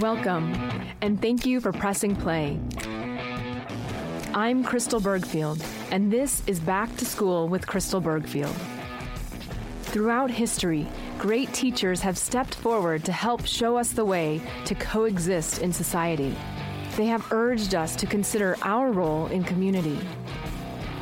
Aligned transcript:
Welcome, 0.00 0.54
and 1.02 1.20
thank 1.20 1.44
you 1.44 1.60
for 1.60 1.72
pressing 1.72 2.16
play. 2.16 2.58
I'm 4.32 4.64
Crystal 4.64 4.98
Bergfield, 4.98 5.62
and 5.90 6.10
this 6.10 6.42
is 6.46 6.58
Back 6.58 6.96
to 6.96 7.04
School 7.04 7.48
with 7.48 7.66
Crystal 7.66 8.00
Bergfield. 8.00 8.56
Throughout 9.82 10.30
history, 10.30 10.88
great 11.18 11.52
teachers 11.52 12.00
have 12.00 12.16
stepped 12.16 12.54
forward 12.54 13.04
to 13.04 13.12
help 13.12 13.44
show 13.44 13.76
us 13.76 13.90
the 13.90 14.06
way 14.06 14.40
to 14.64 14.74
coexist 14.74 15.60
in 15.60 15.70
society. 15.70 16.34
They 16.96 17.06
have 17.06 17.30
urged 17.30 17.74
us 17.74 17.94
to 17.96 18.06
consider 18.06 18.56
our 18.62 18.92
role 18.92 19.26
in 19.26 19.44
community. 19.44 19.98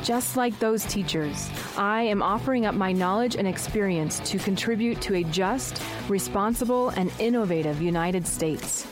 Just 0.03 0.37
like 0.37 0.57
those 0.59 0.85
teachers, 0.85 1.49
I 1.77 2.03
am 2.03 2.21
offering 2.21 2.65
up 2.65 2.73
my 2.73 2.93
knowledge 2.93 3.35
and 3.35 3.47
experience 3.47 4.19
to 4.21 4.39
contribute 4.39 5.01
to 5.01 5.15
a 5.15 5.23
just, 5.25 5.81
responsible, 6.07 6.89
and 6.89 7.11
innovative 7.19 7.81
United 7.81 8.25
States. 8.25 8.87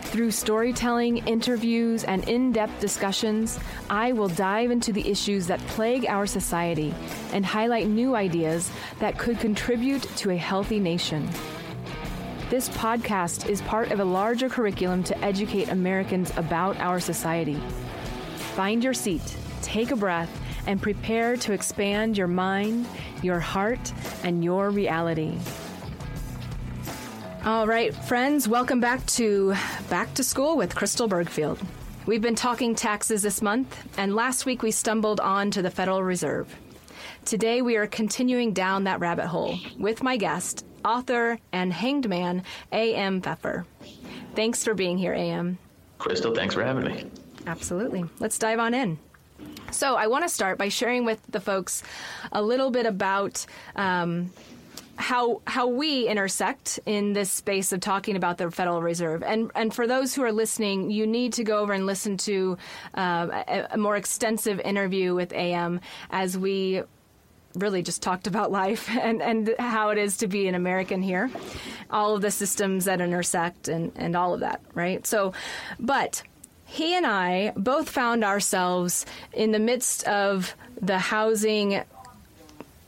Through 0.00 0.32
storytelling, 0.32 1.18
interviews, 1.18 2.02
and 2.02 2.28
in 2.28 2.50
depth 2.50 2.80
discussions, 2.80 3.60
I 3.88 4.10
will 4.12 4.28
dive 4.28 4.72
into 4.72 4.92
the 4.92 5.08
issues 5.08 5.46
that 5.46 5.60
plague 5.68 6.06
our 6.06 6.26
society 6.26 6.92
and 7.32 7.46
highlight 7.46 7.86
new 7.86 8.16
ideas 8.16 8.72
that 8.98 9.18
could 9.18 9.38
contribute 9.38 10.02
to 10.16 10.30
a 10.30 10.36
healthy 10.36 10.80
nation. 10.80 11.28
This 12.48 12.68
podcast 12.70 13.48
is 13.48 13.62
part 13.62 13.92
of 13.92 14.00
a 14.00 14.04
larger 14.04 14.48
curriculum 14.48 15.04
to 15.04 15.24
educate 15.24 15.68
Americans 15.68 16.32
about 16.36 16.76
our 16.80 16.98
society. 16.98 17.60
Find 18.56 18.82
your 18.82 18.94
seat, 18.94 19.36
take 19.62 19.90
a 19.90 19.96
breath, 19.96 20.30
and 20.66 20.80
prepare 20.80 21.36
to 21.36 21.52
expand 21.52 22.16
your 22.16 22.26
mind, 22.26 22.86
your 23.22 23.40
heart, 23.40 23.92
and 24.22 24.44
your 24.44 24.70
reality. 24.70 25.38
All 27.44 27.66
right, 27.66 27.94
friends, 27.94 28.46
welcome 28.46 28.80
back 28.80 29.04
to 29.06 29.54
Back 29.88 30.12
to 30.14 30.22
School 30.22 30.56
with 30.56 30.74
Crystal 30.74 31.08
Bergfield. 31.08 31.58
We've 32.06 32.20
been 32.20 32.34
talking 32.34 32.74
taxes 32.74 33.22
this 33.22 33.40
month, 33.40 33.88
and 33.98 34.14
last 34.14 34.44
week 34.44 34.62
we 34.62 34.70
stumbled 34.70 35.20
on 35.20 35.50
to 35.52 35.62
the 35.62 35.70
Federal 35.70 36.02
Reserve. 36.02 36.54
Today 37.24 37.62
we 37.62 37.76
are 37.76 37.86
continuing 37.86 38.52
down 38.52 38.84
that 38.84 39.00
rabbit 39.00 39.26
hole 39.26 39.58
with 39.78 40.02
my 40.02 40.16
guest, 40.16 40.66
author 40.84 41.38
and 41.52 41.72
hanged 41.72 42.08
man, 42.08 42.42
A.M. 42.72 43.20
Pfeffer. 43.20 43.64
Thanks 44.34 44.64
for 44.64 44.74
being 44.74 44.98
here, 44.98 45.12
A.M. 45.12 45.58
Crystal, 45.98 46.34
thanks 46.34 46.54
for 46.54 46.64
having 46.64 46.84
me. 46.84 47.04
Absolutely. 47.46 48.04
Let's 48.18 48.38
dive 48.38 48.58
on 48.58 48.74
in. 48.74 48.98
So, 49.70 49.94
I 49.94 50.06
want 50.06 50.24
to 50.24 50.28
start 50.28 50.58
by 50.58 50.68
sharing 50.68 51.04
with 51.04 51.20
the 51.28 51.40
folks 51.40 51.82
a 52.32 52.42
little 52.42 52.70
bit 52.70 52.86
about 52.86 53.46
um, 53.76 54.32
how 54.96 55.40
how 55.46 55.66
we 55.66 56.06
intersect 56.06 56.78
in 56.84 57.14
this 57.14 57.30
space 57.30 57.72
of 57.72 57.80
talking 57.80 58.16
about 58.16 58.38
the 58.38 58.50
Federal 58.50 58.82
Reserve. 58.82 59.22
And 59.22 59.50
and 59.54 59.72
for 59.72 59.86
those 59.86 60.14
who 60.14 60.22
are 60.22 60.32
listening, 60.32 60.90
you 60.90 61.06
need 61.06 61.32
to 61.34 61.44
go 61.44 61.58
over 61.58 61.72
and 61.72 61.86
listen 61.86 62.16
to 62.18 62.58
uh, 62.94 63.42
a, 63.48 63.68
a 63.72 63.78
more 63.78 63.96
extensive 63.96 64.60
interview 64.60 65.14
with 65.14 65.32
AM 65.32 65.80
as 66.10 66.36
we 66.36 66.82
really 67.54 67.82
just 67.82 68.02
talked 68.02 68.26
about 68.26 68.52
life 68.52 68.88
and, 69.00 69.22
and 69.22 69.54
how 69.58 69.90
it 69.90 69.98
is 69.98 70.18
to 70.18 70.28
be 70.28 70.46
an 70.48 70.54
American 70.54 71.02
here, 71.02 71.30
all 71.90 72.14
of 72.14 72.22
the 72.22 72.30
systems 72.30 72.84
that 72.84 73.00
intersect 73.00 73.68
and, 73.68 73.92
and 73.96 74.14
all 74.14 74.34
of 74.34 74.40
that, 74.40 74.60
right? 74.74 75.06
So, 75.06 75.32
but 75.78 76.22
he 76.70 76.94
and 76.94 77.04
I 77.04 77.52
both 77.56 77.90
found 77.90 78.22
ourselves 78.22 79.04
in 79.32 79.50
the 79.50 79.58
midst 79.58 80.06
of 80.06 80.54
the 80.80 80.98
housing 80.98 81.82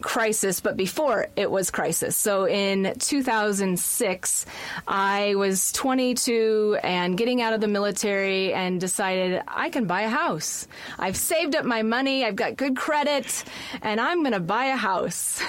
crisis, 0.02 0.60
but 0.60 0.76
before 0.76 1.26
it 1.34 1.50
was 1.50 1.72
crisis. 1.72 2.16
So 2.16 2.46
in 2.46 2.94
2006, 2.98 4.46
I 4.86 5.34
was 5.34 5.72
22 5.72 6.78
and 6.84 7.18
getting 7.18 7.42
out 7.42 7.54
of 7.54 7.60
the 7.60 7.66
military 7.66 8.52
and 8.52 8.80
decided 8.80 9.42
I 9.48 9.68
can 9.68 9.86
buy 9.86 10.02
a 10.02 10.08
house. 10.08 10.68
I've 10.96 11.16
saved 11.16 11.56
up 11.56 11.64
my 11.64 11.82
money, 11.82 12.24
I've 12.24 12.36
got 12.36 12.56
good 12.56 12.76
credit, 12.76 13.42
and 13.82 14.00
I'm 14.00 14.20
going 14.20 14.32
to 14.32 14.40
buy 14.40 14.66
a 14.66 14.76
house. 14.76 15.42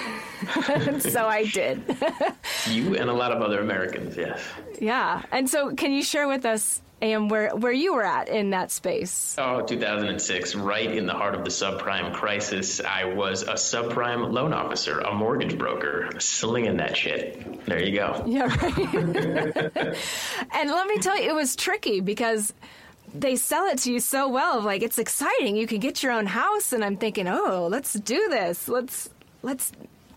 so 0.98 1.26
I 1.26 1.46
did. 1.52 1.82
you 2.68 2.96
and 2.96 3.08
a 3.08 3.14
lot 3.14 3.30
of 3.30 3.42
other 3.42 3.60
Americans, 3.60 4.16
yes. 4.16 4.40
Yeah. 4.80 5.22
And 5.30 5.48
so 5.48 5.72
can 5.76 5.92
you 5.92 6.02
share 6.02 6.26
with 6.26 6.44
us 6.44 6.82
and 7.12 7.30
where 7.30 7.50
where 7.50 7.72
you 7.72 7.94
were 7.94 8.04
at 8.04 8.28
in 8.28 8.50
that 8.50 8.70
space. 8.70 9.34
Oh, 9.38 9.62
2006, 9.62 10.54
right 10.54 10.90
in 10.90 11.06
the 11.06 11.12
heart 11.12 11.34
of 11.34 11.44
the 11.44 11.50
subprime 11.50 12.12
crisis. 12.14 12.80
I 12.80 13.04
was 13.04 13.42
a 13.42 13.54
subprime 13.54 14.32
loan 14.32 14.52
officer, 14.52 15.00
a 15.00 15.14
mortgage 15.14 15.58
broker, 15.58 16.10
slinging 16.18 16.78
that 16.78 16.96
shit. 16.96 17.66
There 17.66 17.82
you 17.82 17.94
go. 17.94 18.24
Yeah, 18.26 18.44
right. 18.44 18.76
and 20.52 20.70
let 20.70 20.86
me 20.86 20.98
tell 20.98 21.20
you, 21.20 21.28
it 21.28 21.34
was 21.34 21.56
tricky 21.56 22.00
because 22.00 22.52
they 23.14 23.36
sell 23.36 23.66
it 23.66 23.78
to 23.78 23.92
you 23.92 24.00
so 24.00 24.28
well 24.28 24.60
like 24.60 24.82
it's 24.82 24.98
exciting 24.98 25.54
you 25.54 25.68
can 25.68 25.78
get 25.78 26.02
your 26.02 26.10
own 26.10 26.26
house 26.26 26.72
and 26.72 26.84
i'm 26.84 26.96
thinking 26.96 27.28
oh 27.28 27.68
let's 27.70 27.92
do 27.92 28.26
this 28.28 28.68
let's 28.68 29.08
let's 29.42 29.70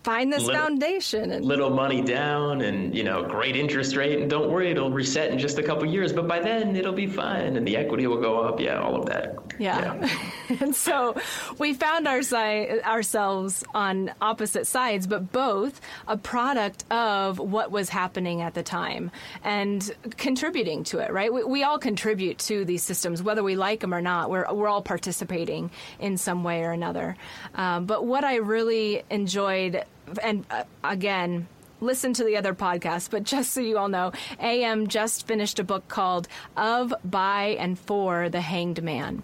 find 0.08 0.32
this 0.32 0.44
little, 0.44 0.62
foundation 0.62 1.32
and 1.32 1.44
little 1.44 1.68
money 1.68 2.00
down 2.00 2.62
and 2.62 2.94
you 2.94 3.04
know 3.04 3.22
great 3.24 3.56
interest 3.56 3.94
rate. 3.94 4.18
And 4.18 4.30
don't 4.30 4.50
worry 4.50 4.70
it'll 4.70 4.90
reset 4.90 5.30
in 5.30 5.38
just 5.38 5.58
a 5.58 5.62
couple 5.62 5.84
years 5.84 6.14
but 6.14 6.26
by 6.26 6.40
then 6.40 6.74
it'll 6.76 6.94
be 6.94 7.06
fine 7.06 7.56
and 7.56 7.68
the 7.68 7.76
equity 7.76 8.06
will 8.06 8.20
go 8.20 8.40
up. 8.40 8.58
Yeah 8.58 8.80
all 8.80 8.96
of 8.96 9.04
that. 9.06 9.36
Yeah, 9.58 9.96
yeah. 10.00 10.56
and 10.60 10.74
so 10.74 11.14
we 11.58 11.74
found 11.74 12.08
our 12.08 12.22
si- 12.22 12.80
ourselves 12.80 13.64
on 13.74 14.10
opposite 14.22 14.66
sides 14.66 15.06
but 15.06 15.30
both 15.30 15.78
a 16.06 16.16
product 16.16 16.90
of 16.90 17.38
what 17.38 17.70
was 17.70 17.90
happening 17.90 18.40
at 18.40 18.54
the 18.54 18.62
time 18.62 19.10
and 19.44 19.94
contributing 20.16 20.84
to 20.84 21.00
it 21.00 21.12
right? 21.12 21.30
We, 21.30 21.44
we 21.44 21.62
all 21.64 21.78
contribute 21.78 22.38
to 22.50 22.64
these 22.64 22.82
systems 22.82 23.22
whether 23.22 23.42
we 23.42 23.56
like 23.56 23.80
them 23.80 23.92
or 23.92 24.00
not. 24.00 24.30
We're, 24.30 24.50
we're 24.54 24.68
all 24.68 24.80
participating 24.80 25.70
in 26.00 26.16
some 26.16 26.44
way 26.44 26.62
or 26.62 26.70
another. 26.70 27.14
Um, 27.54 27.84
but 27.84 28.06
what 28.06 28.24
i 28.24 28.36
really 28.36 29.02
enjoyed 29.10 29.84
and 30.22 30.44
uh, 30.50 30.64
again, 30.84 31.48
listen 31.80 32.12
to 32.14 32.24
the 32.24 32.36
other 32.36 32.54
podcast, 32.54 33.10
but 33.10 33.22
just 33.22 33.52
so 33.52 33.60
you 33.60 33.78
all 33.78 33.88
know, 33.88 34.12
AM 34.40 34.88
just 34.88 35.26
finished 35.26 35.58
a 35.58 35.64
book 35.64 35.88
called 35.88 36.28
Of, 36.56 36.92
By, 37.04 37.56
and 37.58 37.78
For 37.78 38.28
the 38.28 38.40
Hanged 38.40 38.82
Man. 38.82 39.22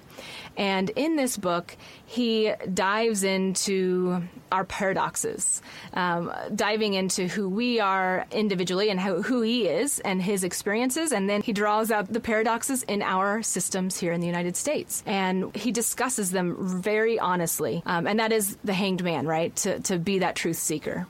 And 0.57 0.91
in 0.91 1.17
this 1.17 1.37
book, 1.37 1.77
he 2.07 2.53
dives 2.73 3.25
into 3.25 4.23
our 4.53 4.65
paradoxes, 4.65 5.61
um, 5.95 6.33
diving 6.55 6.95
into 6.95 7.27
who 7.27 7.49
we 7.49 7.81
are 7.81 8.27
individually 8.31 8.91
and 8.91 9.01
how, 9.01 9.23
who 9.23 9.43
he 9.43 9.67
is 9.67 9.99
and 10.01 10.23
his 10.23 10.45
experiences. 10.45 11.13
And 11.13 11.29
then 11.29 11.43
he 11.43 11.53
draws 11.53 11.91
out 11.91 12.13
the 12.13 12.21
paradoxes 12.21 12.85
in 12.85 13.03
our 13.03 13.43
systems 13.43 13.99
here 13.99 14.13
in 14.13 14.21
the 14.21 14.27
United 14.27 14.57
States. 14.57 15.03
And 15.07 15.55
he 15.57 15.73
discusses 15.73 16.31
them 16.31 16.57
very 16.81 17.19
honestly. 17.19 17.83
Um, 17.87 18.07
and 18.07 18.21
that 18.21 18.33
is 18.33 18.57
the 18.63 18.75
hanged 18.75 19.03
man, 19.03 19.27
right? 19.27 19.55
To, 19.57 19.81
to 19.81 19.99
be 19.99 20.21
that 20.21 20.37
truth 20.37 20.57
seeker. 20.57 21.07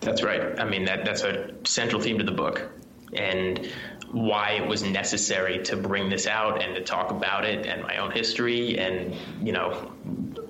That's 0.00 0.22
right. 0.22 0.58
I 0.58 0.64
mean, 0.64 0.84
that, 0.86 1.04
that's 1.04 1.22
a 1.22 1.54
central 1.64 2.00
theme 2.00 2.18
to 2.18 2.24
the 2.24 2.32
book. 2.32 2.70
And 3.12 3.70
why 4.12 4.52
it 4.52 4.66
was 4.66 4.82
necessary 4.82 5.62
to 5.64 5.76
bring 5.76 6.08
this 6.08 6.26
out 6.26 6.62
and 6.62 6.74
to 6.74 6.82
talk 6.82 7.10
about 7.10 7.44
it 7.44 7.66
and 7.66 7.82
my 7.82 7.98
own 7.98 8.10
history 8.10 8.78
and 8.78 9.14
you 9.42 9.52
know 9.52 9.70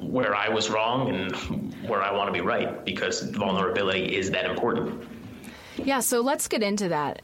where 0.01 0.35
I 0.35 0.49
was 0.49 0.71
wrong 0.71 1.11
and 1.11 1.75
where 1.87 2.03
I 2.03 2.13
want 2.13 2.29
to 2.29 2.33
be 2.33 2.41
right 2.41 2.85
because 2.85 3.23
vulnerability 3.23 4.17
is 4.17 4.31
that 4.31 4.47
important. 4.47 5.07
Yeah, 5.77 6.01
so 6.01 6.21
let's 6.21 6.49
get 6.49 6.63
into 6.63 6.89
that. 6.89 7.23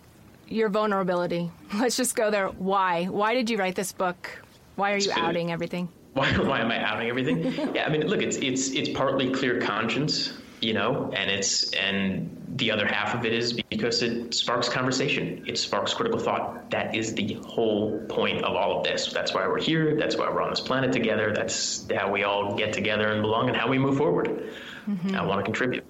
Your 0.49 0.69
vulnerability. 0.69 1.51
Let's 1.75 1.97
just 1.97 2.15
go 2.15 2.31
there. 2.31 2.49
Why? 2.49 3.07
Why 3.07 3.33
did 3.33 3.49
you 3.49 3.57
write 3.57 3.75
this 3.75 3.93
book? 3.93 4.31
Why 4.77 4.93
are 4.93 4.99
you 4.99 5.11
outing 5.17 5.51
everything? 5.51 5.89
Why, 6.13 6.31
why 6.39 6.61
am 6.61 6.71
I 6.71 6.81
outing 6.81 7.09
everything? 7.09 7.75
yeah, 7.75 7.87
I 7.87 7.89
mean, 7.89 8.07
look, 8.07 8.23
it's 8.23 8.37
it's 8.37 8.71
it's 8.71 8.89
partly 8.91 9.33
clear 9.33 9.61
conscience 9.61 10.33
you 10.61 10.73
know, 10.73 11.11
and 11.15 11.31
it's 11.31 11.73
and 11.73 12.45
the 12.57 12.71
other 12.71 12.87
half 12.87 13.15
of 13.15 13.25
it 13.25 13.33
is 13.33 13.53
because 13.53 14.03
it 14.03 14.33
sparks 14.33 14.69
conversation. 14.69 15.45
It 15.47 15.59
sparks 15.59 15.93
critical 15.93 16.21
thought. 16.21 16.71
That 16.71 16.95
is 16.95 17.15
the 17.15 17.35
whole 17.45 18.01
point 18.09 18.45
of 18.45 18.55
all 18.57 18.79
of 18.79 18.85
this. 18.85 19.13
That's 19.13 19.35
why 19.35 19.47
we're 19.47 19.61
here. 19.61 19.97
That's 19.97 20.17
why 20.17 20.31
we're 20.31 20.43
on 20.43 20.51
this 20.51 20.61
planet 20.61 20.93
together. 20.93 21.33
That's 21.35 21.87
how 21.93 22.11
we 22.11 22.23
all 22.23 22.57
get 22.57 22.73
together 22.73 23.09
and 23.09 23.23
belong 23.23 23.49
and 23.49 23.57
how 23.57 23.69
we 23.69 23.79
move 23.79 23.97
forward. 23.97 24.51
Mm-hmm. 24.89 25.15
I 25.15 25.25
want 25.25 25.41
to 25.41 25.45
contribute. 25.45 25.85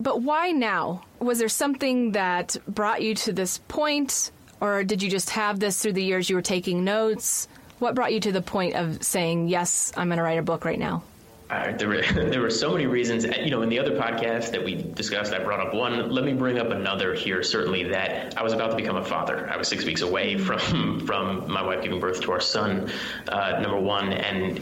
But 0.00 0.22
why 0.22 0.52
now? 0.52 1.04
Was 1.18 1.38
there 1.38 1.48
something 1.48 2.12
that 2.12 2.56
brought 2.66 3.02
you 3.02 3.14
to 3.16 3.32
this 3.32 3.58
point, 3.68 4.30
or 4.60 4.84
did 4.84 5.02
you 5.02 5.10
just 5.10 5.30
have 5.30 5.58
this 5.58 5.80
through 5.82 5.94
the 5.94 6.04
years 6.04 6.30
you 6.30 6.36
were 6.36 6.42
taking 6.42 6.84
notes? 6.84 7.48
What 7.78 7.94
brought 7.94 8.12
you 8.12 8.20
to 8.20 8.32
the 8.32 8.42
point 8.42 8.74
of 8.74 9.02
saying, 9.02 9.48
yes, 9.48 9.92
I'm 9.96 10.08
going 10.08 10.18
to 10.18 10.22
write 10.22 10.38
a 10.38 10.42
book 10.42 10.64
right 10.64 10.78
now? 10.78 11.02
Uh, 11.50 11.72
there 11.72 11.88
were 11.88 12.02
there 12.12 12.40
were 12.40 12.50
so 12.50 12.72
many 12.72 12.86
reasons. 12.86 13.24
You 13.24 13.50
know, 13.50 13.62
in 13.62 13.68
the 13.68 13.78
other 13.78 13.96
podcast 13.96 14.50
that 14.52 14.64
we 14.64 14.74
discussed, 14.74 15.32
I 15.32 15.38
brought 15.38 15.66
up 15.66 15.74
one. 15.74 16.10
Let 16.10 16.24
me 16.24 16.34
bring 16.34 16.58
up 16.58 16.70
another 16.70 17.14
here. 17.14 17.42
Certainly, 17.42 17.84
that 17.84 18.36
I 18.36 18.42
was 18.42 18.52
about 18.52 18.70
to 18.70 18.76
become 18.76 18.96
a 18.96 19.04
father. 19.04 19.48
I 19.50 19.56
was 19.56 19.68
six 19.68 19.84
weeks 19.84 20.02
away 20.02 20.36
from 20.38 21.00
from 21.06 21.50
my 21.50 21.62
wife 21.62 21.82
giving 21.82 22.00
birth 22.00 22.20
to 22.22 22.32
our 22.32 22.40
son, 22.40 22.90
uh, 23.28 23.60
number 23.60 23.80
one, 23.80 24.12
and 24.12 24.60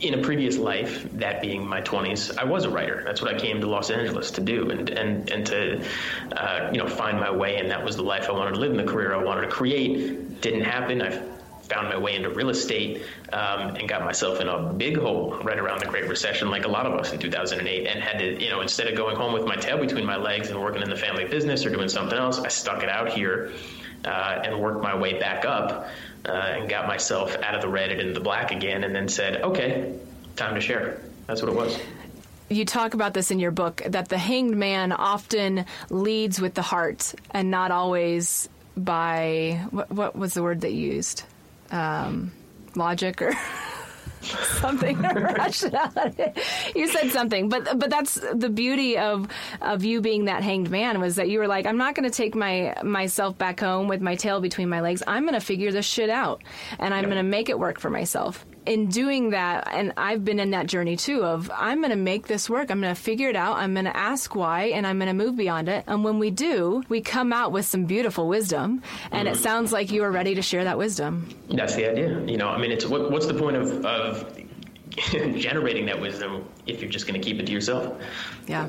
in 0.00 0.14
a 0.14 0.18
previous 0.22 0.56
life, 0.56 1.06
that 1.12 1.42
being 1.42 1.66
my 1.66 1.82
20s, 1.82 2.36
I 2.38 2.44
was 2.44 2.64
a 2.64 2.70
writer. 2.70 3.02
That's 3.04 3.20
what 3.20 3.34
I 3.34 3.38
came 3.38 3.60
to 3.60 3.68
Los 3.68 3.90
Angeles 3.90 4.30
to 4.32 4.40
do, 4.40 4.70
and 4.70 4.88
and 4.90 5.30
and 5.30 5.46
to 5.46 5.84
uh, 6.36 6.70
you 6.72 6.78
know 6.78 6.88
find 6.88 7.18
my 7.18 7.30
way. 7.30 7.56
And 7.56 7.70
that 7.70 7.84
was 7.84 7.96
the 7.96 8.02
life 8.02 8.28
I 8.28 8.32
wanted 8.32 8.54
to 8.54 8.60
live, 8.60 8.70
and 8.70 8.80
the 8.80 8.90
career 8.90 9.14
I 9.14 9.22
wanted 9.22 9.42
to 9.42 9.48
create. 9.48 10.40
Didn't 10.40 10.62
happen. 10.62 11.02
I 11.02 11.22
found 11.70 11.88
my 11.88 11.96
way 11.96 12.16
into 12.16 12.30
real 12.30 12.50
estate 12.50 13.02
um, 13.32 13.76
and 13.76 13.88
got 13.88 14.04
myself 14.04 14.40
in 14.40 14.48
a 14.48 14.72
big 14.72 14.98
hole 14.98 15.38
right 15.42 15.58
around 15.58 15.80
the 15.80 15.86
Great 15.86 16.08
Recession, 16.08 16.50
like 16.50 16.64
a 16.64 16.68
lot 16.68 16.86
of 16.86 16.98
us 16.98 17.12
in 17.12 17.18
2008, 17.18 17.86
and 17.86 18.02
had 18.02 18.18
to, 18.18 18.42
you 18.42 18.50
know, 18.50 18.60
instead 18.60 18.88
of 18.88 18.96
going 18.96 19.16
home 19.16 19.32
with 19.32 19.44
my 19.44 19.56
tail 19.56 19.78
between 19.78 20.04
my 20.04 20.16
legs 20.16 20.50
and 20.50 20.60
working 20.60 20.82
in 20.82 20.90
the 20.90 20.96
family 20.96 21.24
business 21.24 21.64
or 21.64 21.70
doing 21.70 21.88
something 21.88 22.18
else, 22.18 22.38
I 22.38 22.48
stuck 22.48 22.82
it 22.82 22.88
out 22.88 23.12
here 23.12 23.52
uh, 24.04 24.42
and 24.44 24.60
worked 24.60 24.82
my 24.82 24.96
way 24.96 25.18
back 25.18 25.44
up 25.44 25.88
uh, 26.26 26.32
and 26.32 26.68
got 26.68 26.86
myself 26.88 27.36
out 27.42 27.54
of 27.54 27.62
the 27.62 27.68
red 27.68 27.90
and 27.90 28.00
into 28.00 28.14
the 28.14 28.20
black 28.20 28.50
again, 28.50 28.84
and 28.84 28.94
then 28.94 29.08
said, 29.08 29.42
okay, 29.42 29.94
time 30.36 30.54
to 30.54 30.60
share. 30.60 31.00
That's 31.26 31.40
what 31.40 31.50
it 31.50 31.56
was 31.56 31.80
you 32.52 32.64
talk 32.64 32.94
about 32.94 33.14
this 33.14 33.30
in 33.30 33.38
your 33.38 33.52
book 33.52 33.80
that 33.86 34.08
the 34.08 34.18
hanged 34.18 34.56
man 34.56 34.90
often 34.90 35.64
leads 35.88 36.40
with 36.40 36.52
the 36.54 36.62
heart 36.62 37.14
and 37.30 37.48
not 37.48 37.70
always 37.70 38.48
by 38.76 39.64
what, 39.70 39.88
what 39.92 40.16
was 40.16 40.34
the 40.34 40.42
word 40.42 40.62
that 40.62 40.72
you 40.72 40.94
used 40.94 41.22
um, 41.70 42.32
logic 42.74 43.22
or 43.22 43.32
something 44.22 45.04
or 45.04 45.14
rationality. 45.36 46.32
You 46.74 46.88
said 46.88 47.10
something, 47.10 47.48
but 47.48 47.78
but 47.78 47.90
that's 47.90 48.14
the 48.34 48.50
beauty 48.50 48.98
of 48.98 49.28
of 49.60 49.84
you 49.84 50.00
being 50.00 50.26
that 50.26 50.42
hanged 50.42 50.70
man 50.70 51.00
was 51.00 51.16
that 51.16 51.28
you 51.28 51.38
were 51.38 51.48
like, 51.48 51.66
I'm 51.66 51.78
not 51.78 51.94
going 51.94 52.08
to 52.08 52.14
take 52.14 52.34
my 52.34 52.74
myself 52.82 53.36
back 53.38 53.60
home 53.60 53.88
with 53.88 54.00
my 54.00 54.14
tail 54.14 54.40
between 54.40 54.68
my 54.68 54.80
legs. 54.80 55.02
I'm 55.06 55.22
going 55.22 55.34
to 55.34 55.44
figure 55.44 55.72
this 55.72 55.86
shit 55.86 56.10
out, 56.10 56.42
and 56.78 56.92
I'm 56.94 57.04
yep. 57.04 57.10
going 57.10 57.24
to 57.24 57.30
make 57.30 57.48
it 57.48 57.58
work 57.58 57.80
for 57.80 57.90
myself 57.90 58.44
in 58.70 58.86
doing 58.86 59.30
that, 59.30 59.66
and 59.72 59.92
I've 59.96 60.24
been 60.24 60.38
in 60.38 60.52
that 60.52 60.68
journey 60.68 60.96
too 60.96 61.24
of 61.24 61.50
I'm 61.52 61.78
going 61.78 61.90
to 61.90 61.96
make 61.96 62.28
this 62.28 62.48
work. 62.48 62.70
I'm 62.70 62.80
going 62.80 62.94
to 62.94 63.00
figure 63.00 63.28
it 63.28 63.34
out. 63.34 63.56
I'm 63.56 63.72
going 63.74 63.86
to 63.86 63.96
ask 63.96 64.36
why, 64.36 64.66
and 64.66 64.86
I'm 64.86 65.00
going 65.00 65.08
to 65.08 65.24
move 65.24 65.36
beyond 65.36 65.68
it. 65.68 65.82
And 65.88 66.04
when 66.04 66.20
we 66.20 66.30
do, 66.30 66.84
we 66.88 67.00
come 67.00 67.32
out 67.32 67.50
with 67.50 67.66
some 67.66 67.84
beautiful 67.84 68.28
wisdom. 68.28 68.80
And 69.10 69.26
mm-hmm. 69.26 69.34
it 69.34 69.38
sounds 69.38 69.72
like 69.72 69.90
you 69.90 70.04
are 70.04 70.10
ready 70.12 70.36
to 70.36 70.42
share 70.42 70.62
that 70.62 70.78
wisdom. 70.78 71.28
That's 71.50 71.74
the 71.74 71.90
idea. 71.90 72.20
You 72.26 72.36
know, 72.36 72.48
I 72.48 72.58
mean, 72.58 72.70
it's 72.70 72.86
what, 72.86 73.10
what's 73.10 73.26
the 73.26 73.34
point 73.34 73.56
of, 73.56 73.84
of 73.84 74.38
generating 75.36 75.86
that 75.86 76.00
wisdom 76.00 76.44
if 76.68 76.80
you're 76.80 76.90
just 76.92 77.08
going 77.08 77.20
to 77.20 77.28
keep 77.28 77.40
it 77.40 77.46
to 77.46 77.52
yourself? 77.52 78.00
Yeah, 78.46 78.68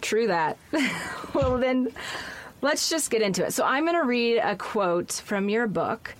true 0.00 0.28
that. 0.28 0.56
well, 1.34 1.58
then 1.58 1.92
let's 2.62 2.88
just 2.88 3.10
get 3.10 3.20
into 3.20 3.44
it. 3.44 3.52
So 3.52 3.66
I'm 3.66 3.84
going 3.84 4.00
to 4.00 4.06
read 4.06 4.38
a 4.38 4.56
quote 4.56 5.12
from 5.12 5.50
your 5.50 5.66
book. 5.66 6.14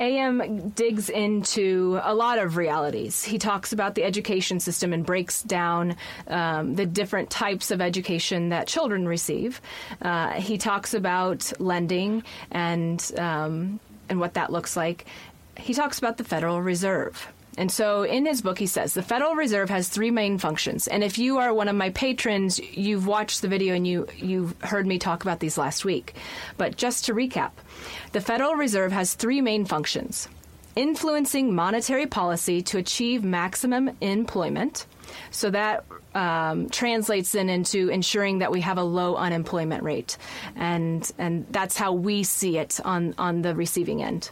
AM 0.00 0.70
digs 0.70 1.08
into 1.08 2.00
a 2.02 2.14
lot 2.14 2.38
of 2.38 2.56
realities. 2.56 3.24
He 3.24 3.38
talks 3.38 3.72
about 3.72 3.94
the 3.94 4.04
education 4.04 4.60
system 4.60 4.92
and 4.92 5.04
breaks 5.04 5.42
down 5.42 5.96
um, 6.28 6.74
the 6.74 6.86
different 6.86 7.30
types 7.30 7.70
of 7.70 7.80
education 7.80 8.50
that 8.50 8.66
children 8.66 9.08
receive. 9.08 9.60
Uh, 10.02 10.32
he 10.32 10.58
talks 10.58 10.94
about 10.94 11.52
lending 11.58 12.22
and 12.50 13.12
um, 13.16 13.80
and 14.08 14.20
what 14.20 14.34
that 14.34 14.52
looks 14.52 14.76
like. 14.76 15.06
He 15.56 15.72
talks 15.72 15.98
about 15.98 16.18
the 16.18 16.24
Federal 16.24 16.60
Reserve. 16.60 17.32
And 17.56 17.70
so 17.72 18.02
in 18.02 18.26
his 18.26 18.42
book, 18.42 18.58
he 18.58 18.66
says 18.66 18.94
the 18.94 19.02
Federal 19.02 19.34
Reserve 19.34 19.70
has 19.70 19.88
three 19.88 20.10
main 20.10 20.38
functions. 20.38 20.88
And 20.88 21.02
if 21.02 21.18
you 21.18 21.38
are 21.38 21.54
one 21.54 21.68
of 21.68 21.76
my 21.76 21.90
patrons, 21.90 22.58
you've 22.58 23.06
watched 23.06 23.42
the 23.42 23.48
video 23.48 23.74
and 23.74 23.86
you, 23.86 24.06
you've 24.16 24.54
heard 24.60 24.86
me 24.86 24.98
talk 24.98 25.22
about 25.22 25.40
these 25.40 25.56
last 25.56 25.84
week. 25.84 26.14
But 26.56 26.76
just 26.76 27.06
to 27.06 27.14
recap, 27.14 27.52
the 28.12 28.20
Federal 28.20 28.54
Reserve 28.54 28.92
has 28.92 29.14
three 29.14 29.40
main 29.40 29.64
functions 29.64 30.28
influencing 30.76 31.54
monetary 31.54 32.06
policy 32.06 32.60
to 32.60 32.76
achieve 32.78 33.24
maximum 33.24 33.90
employment. 34.02 34.86
So 35.30 35.50
that 35.50 35.84
um, 36.14 36.68
translates 36.68 37.32
then 37.32 37.48
into 37.48 37.88
ensuring 37.88 38.38
that 38.40 38.52
we 38.52 38.60
have 38.60 38.78
a 38.78 38.82
low 38.82 39.16
unemployment 39.16 39.82
rate, 39.82 40.18
and 40.56 41.10
and 41.18 41.46
that's 41.50 41.76
how 41.76 41.92
we 41.92 42.22
see 42.22 42.58
it 42.58 42.80
on 42.84 43.14
on 43.16 43.42
the 43.42 43.54
receiving 43.54 44.02
end. 44.02 44.30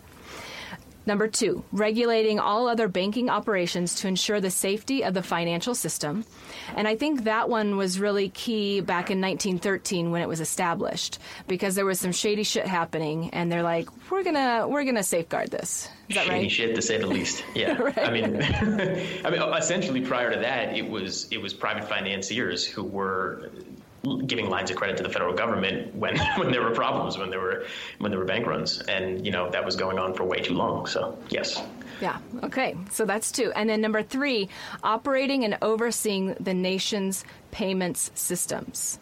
Number 1.06 1.28
two, 1.28 1.64
regulating 1.72 2.38
all 2.38 2.66
other 2.66 2.88
banking 2.88 3.28
operations 3.28 3.96
to 3.96 4.08
ensure 4.08 4.40
the 4.40 4.50
safety 4.50 5.02
of 5.02 5.12
the 5.14 5.22
financial 5.22 5.74
system. 5.74 6.24
And 6.76 6.88
I 6.88 6.96
think 6.96 7.24
that 7.24 7.48
one 7.48 7.76
was 7.76 8.00
really 8.00 8.30
key 8.30 8.80
back 8.80 9.10
in 9.10 9.20
1913 9.20 10.10
when 10.10 10.22
it 10.22 10.28
was 10.28 10.40
established 10.40 11.18
because 11.46 11.74
there 11.74 11.84
was 11.84 12.00
some 12.00 12.12
shady 12.12 12.42
shit 12.42 12.66
happening 12.66 13.30
and 13.30 13.52
they're 13.52 13.62
like, 13.62 13.88
we're 14.10 14.22
going 14.22 14.34
to 14.34 14.66
we're 14.68 14.84
going 14.84 14.94
to 14.94 15.02
safeguard 15.02 15.50
this. 15.50 15.88
Is 16.08 16.16
that 16.16 16.26
shady 16.26 16.40
right? 16.42 16.50
shit 16.52 16.74
to 16.74 16.82
say 16.82 16.98
the 16.98 17.06
least. 17.06 17.44
Yeah. 17.54 17.78
right. 17.80 17.98
I 17.98 18.10
mean 18.10 18.42
I 19.24 19.30
mean 19.30 19.42
essentially 19.54 20.00
prior 20.00 20.32
to 20.32 20.40
that 20.40 20.76
it 20.76 20.88
was 20.88 21.28
it 21.30 21.38
was 21.38 21.54
private 21.54 21.88
financiers 21.88 22.66
who 22.66 22.82
were 22.82 23.50
giving 24.26 24.48
lines 24.48 24.70
of 24.70 24.76
credit 24.76 24.96
to 24.98 25.02
the 25.02 25.08
federal 25.08 25.34
government 25.34 25.94
when 25.94 26.16
when 26.36 26.50
there 26.50 26.62
were 26.62 26.70
problems, 26.70 27.18
when 27.18 27.30
there 27.30 27.40
were 27.40 27.66
when 27.98 28.10
there 28.10 28.18
were 28.18 28.26
bank 28.26 28.46
runs, 28.46 28.80
and 28.80 29.24
you 29.24 29.32
know 29.32 29.50
that 29.50 29.64
was 29.64 29.76
going 29.76 29.98
on 29.98 30.14
for 30.14 30.24
way 30.24 30.38
too 30.38 30.54
long. 30.54 30.86
So 30.86 31.18
yes. 31.28 31.62
Yeah. 32.00 32.18
Okay. 32.42 32.76
So 32.90 33.04
that's 33.04 33.30
two, 33.30 33.52
and 33.54 33.68
then 33.68 33.80
number 33.80 34.02
three, 34.02 34.48
operating 34.82 35.44
and 35.44 35.56
overseeing 35.62 36.34
the 36.40 36.54
nation's 36.54 37.24
payments 37.50 38.10
systems. 38.14 38.98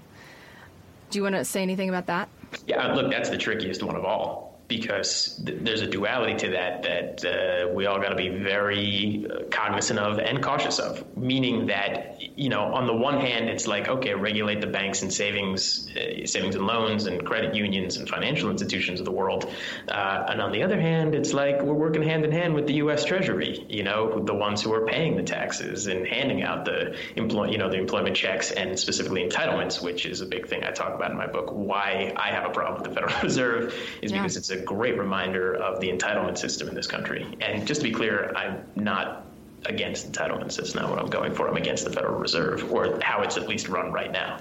Do 1.11 1.19
you 1.19 1.23
want 1.23 1.35
to 1.35 1.45
say 1.45 1.63
anything 1.63 1.89
about 1.89 2.07
that? 2.07 2.29
Yeah. 2.67 2.93
Look, 2.95 3.11
that's 3.11 3.31
the 3.31 3.39
trickiest 3.39 3.83
one 3.83 3.97
of 3.97 4.05
all 4.05 4.52
because 4.69 5.41
th- 5.45 5.59
there's 5.63 5.83
a 5.83 5.87
duality 5.87 6.35
to 6.35 6.49
that 6.51 6.83
that 6.83 7.25
uh, 7.25 7.69
we 7.69 7.87
all 7.87 8.01
got 8.01 8.09
to 8.09 8.17
be 8.17 8.29
very 8.29 9.27
uh, 9.31 9.45
cognizant 9.51 9.99
of 9.99 10.19
and 10.19 10.43
cautious 10.43 10.79
of. 10.79 11.05
Meaning 11.17 11.67
that 11.67 12.21
you 12.37 12.49
know, 12.49 12.63
on 12.75 12.87
the 12.87 12.95
one 12.95 13.21
hand, 13.21 13.49
it's 13.49 13.67
like 13.67 13.89
okay, 13.89 14.15
regulate 14.15 14.61
the 14.61 14.67
banks 14.67 15.03
and 15.03 15.13
savings, 15.13 15.91
uh, 15.97 16.27
savings 16.27 16.55
and 16.55 16.67
loans, 16.67 17.07
and 17.07 17.25
credit 17.25 17.55
unions 17.55 17.97
and 17.97 18.09
financial 18.09 18.51
institutions 18.51 19.01
of 19.01 19.05
the 19.05 19.13
world, 19.13 19.53
uh, 19.89 20.25
and 20.29 20.41
on 20.41 20.53
the 20.53 20.63
other 20.63 20.81
hand, 20.81 21.15
it's 21.15 21.33
like 21.33 21.61
we're 21.63 21.75
working 21.75 22.03
hand 22.03 22.25
in 22.25 22.33
hand 22.33 22.55
with 22.55 22.67
the 22.67 22.75
U.S. 22.75 23.05
Treasury. 23.05 23.67
You 23.69 23.83
know, 23.83 24.23
the 24.25 24.35
ones 24.35 24.63
who 24.63 24.73
are 24.73 24.87
paying 24.87 25.17
the 25.17 25.23
taxes 25.23 25.87
and 25.87 26.07
handing 26.07 26.43
out 26.43 26.65
the 26.65 26.97
employ, 27.17 27.51
you 27.51 27.59
know, 27.59 27.69
the 27.69 27.79
employment 27.79 28.17
checks 28.17 28.51
and 28.51 28.79
specifically 28.79 29.29
entitlements, 29.29 29.83
which 29.83 30.07
is 30.07 30.21
a 30.21 30.27
big 30.27 30.49
thing 30.49 30.65
I 30.65 30.71
talk 30.71 30.95
about 30.95 31.11
in 31.11 31.17
my 31.17 31.27
book. 31.27 31.51
Why 31.51 32.13
I 32.17 32.29
have 32.29 32.47
a 32.47 32.51
problem 32.51 32.81
with 32.81 32.89
the 32.89 32.95
Federal 32.95 33.21
Reserve 33.23 33.75
is 34.01 34.13
yeah. 34.13 34.19
because 34.19 34.37
it's 34.37 34.51
a 34.51 34.62
great 34.63 34.99
reminder 34.99 35.55
of 35.55 35.81
the 35.81 35.91
entitlement 35.91 36.39
system 36.39 36.69
in 36.69 36.75
this 36.75 36.87
country. 36.87 37.37
And 37.41 37.67
just 37.67 37.81
to 37.81 37.89
be 37.89 37.93
clear, 37.93 38.33
I'm 38.35 38.65
not 38.77 39.27
against 39.67 40.11
entitlements. 40.11 40.57
That's 40.57 40.75
not 40.75 40.91
what 40.91 40.99
I'm 40.99 41.11
going 41.11 41.35
for. 41.35 41.49
I'm 41.49 41.57
against 41.57 41.85
the 41.85 41.93
Federal 41.93 42.19
Reserve 42.19 42.73
or 42.73 42.99
how 43.03 43.23
it's 43.23 43.37
at 43.37 43.49
least 43.49 43.69
run 43.69 43.93
right 43.93 44.11
now. 44.11 44.39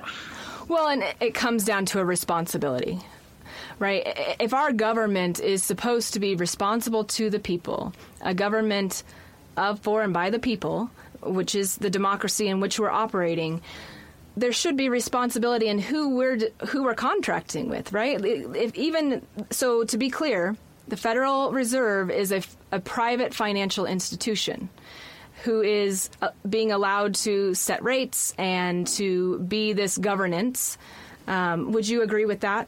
Well, 0.68 0.88
and 0.88 1.04
it 1.20 1.34
comes 1.34 1.64
down 1.66 1.86
to 1.88 2.00
a 2.00 2.06
responsibility. 2.06 3.00
Right? 3.80 4.36
If 4.40 4.54
our 4.54 4.72
government 4.72 5.40
is 5.40 5.64
supposed 5.64 6.14
to 6.14 6.20
be 6.20 6.36
responsible 6.36 7.04
to 7.06 7.30
the 7.30 7.40
people, 7.40 7.94
a 8.22 8.34
government 8.34 9.04
of, 9.58 9.80
for, 9.80 10.04
and 10.04 10.14
by 10.14 10.30
the 10.30 10.40
people, 10.40 10.92
which 11.22 11.56
is 11.56 11.78
the 11.78 11.90
democracy 11.90 12.48
in 12.48 12.60
which 12.60 12.80
we're 12.80 12.92
operating, 12.92 13.62
there 14.38 14.52
should 14.52 14.78
be 14.78 14.90
responsibility 14.90 15.68
in 15.68 15.80
who 15.80 16.16
we're 16.16 16.40
who 16.68 16.84
we're 16.84 16.96
contracting 16.96 17.70
with, 17.70 17.92
right? 17.92 18.24
If 18.24 18.76
even 18.76 19.26
so, 19.50 19.84
to 19.84 19.98
be 19.98 20.10
clear, 20.10 20.56
the 20.88 20.98
Federal 20.98 21.52
Reserve 21.52 22.10
is 22.10 22.32
a, 22.32 22.42
a 22.72 22.80
private 22.80 23.34
financial 23.34 23.86
institution 23.86 24.70
who 25.44 25.62
is 25.62 26.10
uh, 26.22 26.30
being 26.48 26.72
allowed 26.72 27.16
to 27.16 27.54
set 27.54 27.84
rates 27.84 28.34
and 28.38 28.86
to 28.86 29.40
be 29.40 29.74
this 29.74 29.98
governance. 29.98 30.78
Um, 31.28 31.72
would 31.72 31.88
you 31.88 32.02
agree 32.02 32.26
with 32.26 32.42
that, 32.42 32.68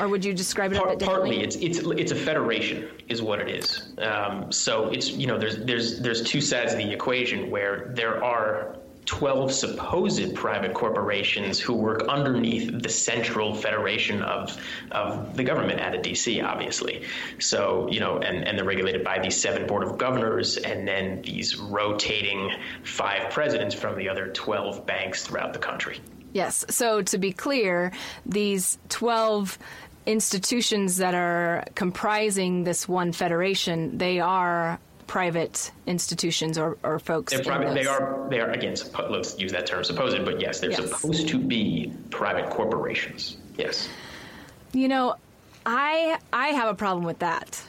or 0.00 0.08
would 0.08 0.24
you 0.24 0.32
describe 0.32 0.72
it 0.72 0.78
Part, 0.78 0.88
a 0.88 0.92
bit 0.92 0.98
differently? 1.00 1.36
Partly, 1.36 1.44
it's 1.44 1.56
it's 1.56 1.86
it's 2.00 2.12
a 2.12 2.16
federation, 2.16 2.88
is 3.08 3.22
what 3.22 3.38
it 3.38 3.48
is. 3.48 3.92
Um, 3.98 4.50
so 4.50 4.88
it's 4.88 5.10
you 5.10 5.26
know 5.26 5.38
there's 5.38 5.58
there's 5.58 6.00
there's 6.00 6.22
two 6.22 6.40
sides 6.40 6.72
of 6.72 6.78
the 6.78 6.90
equation 6.90 7.50
where 7.50 7.92
there 7.94 8.22
are 8.24 8.76
12 9.06 9.52
supposed 9.52 10.34
private 10.34 10.74
corporations 10.74 11.58
who 11.58 11.74
work 11.74 12.04
underneath 12.08 12.82
the 12.82 12.88
central 12.88 13.54
federation 13.54 14.22
of, 14.22 14.56
of 14.92 15.36
the 15.36 15.42
government 15.42 15.80
out 15.80 15.94
of 15.94 16.02
DC, 16.02 16.42
obviously. 16.44 17.04
So, 17.38 17.88
you 17.90 18.00
know, 18.00 18.18
and, 18.18 18.46
and 18.46 18.56
they're 18.56 18.64
regulated 18.64 19.02
by 19.02 19.18
these 19.18 19.36
seven 19.40 19.66
board 19.66 19.82
of 19.82 19.98
governors 19.98 20.56
and 20.56 20.86
then 20.86 21.22
these 21.22 21.56
rotating 21.58 22.52
five 22.84 23.30
presidents 23.30 23.74
from 23.74 23.98
the 23.98 24.08
other 24.08 24.28
12 24.28 24.86
banks 24.86 25.26
throughout 25.26 25.52
the 25.52 25.58
country. 25.58 26.00
Yes. 26.32 26.64
So, 26.70 27.02
to 27.02 27.18
be 27.18 27.32
clear, 27.32 27.92
these 28.24 28.78
12 28.88 29.58
institutions 30.06 30.96
that 30.96 31.14
are 31.14 31.64
comprising 31.74 32.64
this 32.64 32.88
one 32.88 33.12
federation, 33.12 33.98
they 33.98 34.20
are 34.20 34.78
private 35.06 35.72
institutions 35.86 36.58
or, 36.58 36.78
or 36.82 36.98
folks. 36.98 37.32
They're 37.32 37.44
private. 37.44 37.74
They 37.74 37.86
are. 37.86 38.26
They 38.30 38.40
are 38.40 38.50
again. 38.50 38.74
Suppo- 38.74 39.10
let's 39.10 39.38
use 39.38 39.52
that 39.52 39.66
term, 39.66 39.84
supposed. 39.84 40.24
But 40.24 40.40
yes, 40.40 40.60
they're 40.60 40.70
yes. 40.70 40.80
supposed 40.80 41.28
to 41.28 41.38
be 41.38 41.92
private 42.10 42.50
corporations. 42.50 43.36
Yes. 43.56 43.88
You 44.72 44.88
know, 44.88 45.16
I 45.66 46.18
I 46.32 46.48
have 46.48 46.68
a 46.68 46.74
problem 46.74 47.04
with 47.04 47.18
that. 47.20 47.62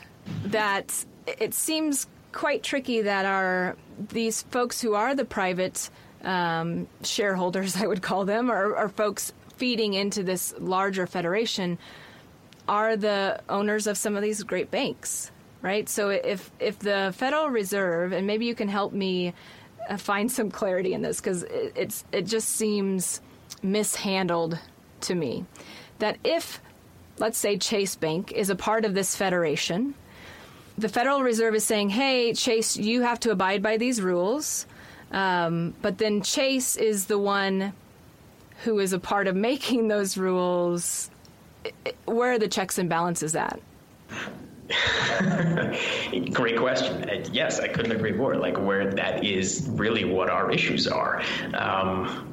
That 0.46 1.06
it 1.28 1.54
seems 1.54 2.08
quite 2.32 2.64
tricky 2.64 3.02
that 3.02 3.26
our 3.26 3.76
these 4.10 4.42
folks 4.44 4.82
who 4.82 4.96
are 4.96 5.16
the 5.16 5.26
private 5.26 5.90
um, 6.24 6.88
shareholders, 7.04 7.76
I 7.82 7.88
would 7.88 8.02
call 8.02 8.26
them, 8.26 8.52
or, 8.52 8.76
or 8.76 8.90
folks 8.90 9.34
feeding 9.58 9.94
into 9.94 10.24
this 10.24 10.54
larger 10.58 11.06
federation, 11.08 11.78
are 12.68 12.96
the 12.96 13.42
owners 13.50 13.88
of 13.88 13.98
some 13.98 14.16
of 14.16 14.24
these 14.24 14.42
great 14.44 14.72
banks, 14.72 15.32
right? 15.64 15.90
So 15.90 16.10
if 16.10 16.52
if 16.60 16.78
the 16.78 17.12
Federal 17.18 17.50
Reserve, 17.50 18.12
and 18.12 18.28
maybe 18.28 18.46
you 18.46 18.54
can 18.54 18.68
help 18.68 18.94
me 18.94 19.34
uh, 19.90 19.98
find 19.98 20.32
some 20.32 20.52
clarity 20.52 20.94
in 20.94 21.02
this 21.02 21.20
because 21.20 21.42
it, 21.44 21.74
it's 21.76 22.06
it 22.12 22.28
just 22.28 22.50
seems 22.50 23.20
mishandled 23.64 24.60
to 25.02 25.16
me 25.16 25.46
that 25.98 26.18
if 26.24 26.62
let's 27.18 27.40
say 27.40 27.58
Chase 27.58 27.96
Bank 27.96 28.32
is 28.32 28.52
a 28.52 28.56
part 28.56 28.86
of 28.86 28.94
this 28.94 29.16
federation 29.16 29.96
the 30.78 30.90
Federal 30.90 31.22
Reserve 31.22 31.56
is 31.56 31.64
saying, 31.64 31.90
hey, 31.90 32.34
Chase, 32.34 32.78
you 32.78 33.02
have 33.02 33.20
to 33.22 33.32
abide 33.32 33.62
by 33.62 33.78
these 33.78 34.02
rules. 34.02 34.66
Um, 35.12 35.76
but 35.82 36.00
then 36.00 36.22
Chase 36.22 36.76
is 36.76 37.06
the 37.06 37.20
one 37.20 37.74
who 38.64 38.80
is 38.80 38.94
a 38.94 39.00
part 39.00 39.28
of 39.28 39.36
making 39.36 39.88
those 39.88 40.18
rules. 40.18 41.10
Where 42.06 42.34
are 42.34 42.40
the 42.40 42.48
checks 42.48 42.78
and 42.78 42.90
balances 42.90 43.36
at? 43.36 43.60
Great 46.32 46.58
question. 46.58 47.10
Yes, 47.32 47.60
I 47.60 47.68
couldn't 47.68 47.92
agree 47.92 48.14
more. 48.14 48.36
Like, 48.36 48.60
where 48.60 48.92
that 48.92 49.24
is 49.24 49.68
really 49.72 50.04
what 50.04 50.30
our 50.30 50.52
issues 50.52 50.88
are. 50.88 51.22
Um, 51.54 52.33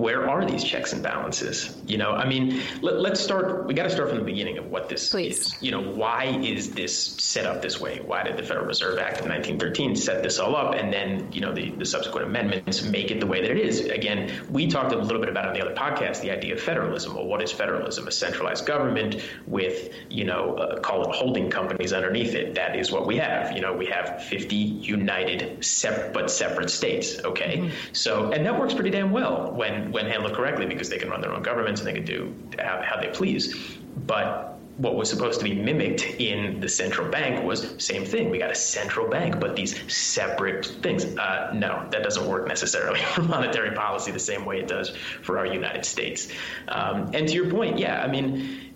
where 0.00 0.28
are 0.28 0.44
these 0.44 0.64
checks 0.64 0.92
and 0.92 1.02
balances? 1.02 1.76
You 1.86 1.98
know, 1.98 2.12
I 2.12 2.26
mean, 2.26 2.62
let, 2.80 3.12
us 3.12 3.20
start. 3.20 3.66
We 3.66 3.74
got 3.74 3.84
to 3.84 3.90
start 3.90 4.08
from 4.08 4.18
the 4.18 4.24
beginning 4.24 4.58
of 4.58 4.66
what 4.70 4.88
this 4.88 5.10
Please. 5.10 5.38
is. 5.38 5.62
You 5.62 5.70
know, 5.70 5.80
why 5.80 6.24
is 6.24 6.70
this 6.70 6.96
set 6.96 7.46
up 7.46 7.60
this 7.62 7.80
way? 7.80 8.00
Why 8.00 8.22
did 8.22 8.36
the 8.36 8.42
Federal 8.42 8.66
Reserve 8.66 8.98
Act 8.98 9.20
of 9.20 9.26
1913 9.26 9.96
set 9.96 10.22
this 10.22 10.38
all 10.38 10.56
up, 10.56 10.74
and 10.74 10.92
then 10.92 11.30
you 11.32 11.40
know 11.40 11.52
the, 11.52 11.70
the 11.70 11.84
subsequent 11.84 12.26
amendments 12.26 12.82
make 12.82 13.10
it 13.10 13.20
the 13.20 13.26
way 13.26 13.42
that 13.42 13.50
it 13.50 13.58
is? 13.58 13.80
Again, 13.80 14.32
we 14.50 14.66
talked 14.66 14.92
a 14.92 14.98
little 14.98 15.20
bit 15.20 15.28
about 15.28 15.46
on 15.46 15.54
the 15.54 15.60
other 15.60 15.74
podcast 15.74 16.22
the 16.22 16.30
idea 16.30 16.54
of 16.54 16.60
federalism. 16.60 17.14
Well, 17.14 17.26
what 17.26 17.42
is 17.42 17.52
federalism? 17.52 18.08
A 18.08 18.12
centralized 18.12 18.66
government 18.66 19.16
with 19.46 19.94
you 20.08 20.24
know 20.24 20.54
uh, 20.54 20.80
call 20.80 21.08
it 21.08 21.14
holding 21.14 21.50
companies 21.50 21.92
underneath 21.92 22.34
it. 22.34 22.54
That 22.54 22.76
is 22.76 22.90
what 22.90 23.06
we 23.06 23.16
have. 23.16 23.52
You 23.52 23.60
know, 23.60 23.74
we 23.74 23.86
have 23.86 24.24
50 24.24 24.56
united, 24.56 25.64
separate 25.64 26.12
but 26.12 26.30
separate 26.30 26.70
states. 26.70 27.18
Okay, 27.18 27.58
mm-hmm. 27.58 27.92
so 27.92 28.32
and 28.32 28.46
that 28.46 28.58
works 28.58 28.74
pretty 28.74 28.90
damn 28.90 29.10
well 29.10 29.52
when 29.52 29.89
when 29.90 30.06
handled 30.06 30.34
correctly 30.34 30.66
because 30.66 30.88
they 30.88 30.98
can 30.98 31.10
run 31.10 31.20
their 31.20 31.32
own 31.32 31.42
governments 31.42 31.80
and 31.80 31.88
they 31.88 31.92
can 31.92 32.04
do 32.04 32.34
how, 32.58 32.98
they 33.00 33.08
please. 33.08 33.76
But 34.06 34.58
what 34.76 34.94
was 34.94 35.10
supposed 35.10 35.40
to 35.40 35.44
be 35.44 35.54
mimicked 35.54 36.04
in 36.18 36.60
the 36.60 36.68
central 36.68 37.10
bank 37.10 37.44
was 37.44 37.74
same 37.78 38.04
thing. 38.04 38.30
We 38.30 38.38
got 38.38 38.50
a 38.50 38.54
central 38.54 39.08
bank, 39.08 39.38
but 39.38 39.54
these 39.54 39.74
separate 39.92 40.64
things. 40.64 41.04
Uh, 41.04 41.50
no, 41.54 41.86
that 41.90 42.02
doesn't 42.02 42.26
work 42.26 42.48
necessarily 42.48 43.00
for 43.14 43.22
monetary 43.22 43.74
policy 43.74 44.10
the 44.10 44.18
same 44.18 44.44
way 44.46 44.58
it 44.60 44.68
does 44.68 44.90
for 45.22 45.38
our 45.38 45.46
United 45.46 45.84
States. 45.84 46.28
Um, 46.68 47.10
and 47.14 47.28
to 47.28 47.34
your 47.34 47.50
point, 47.50 47.78
yeah, 47.78 48.02
I 48.02 48.06
mean 48.06 48.70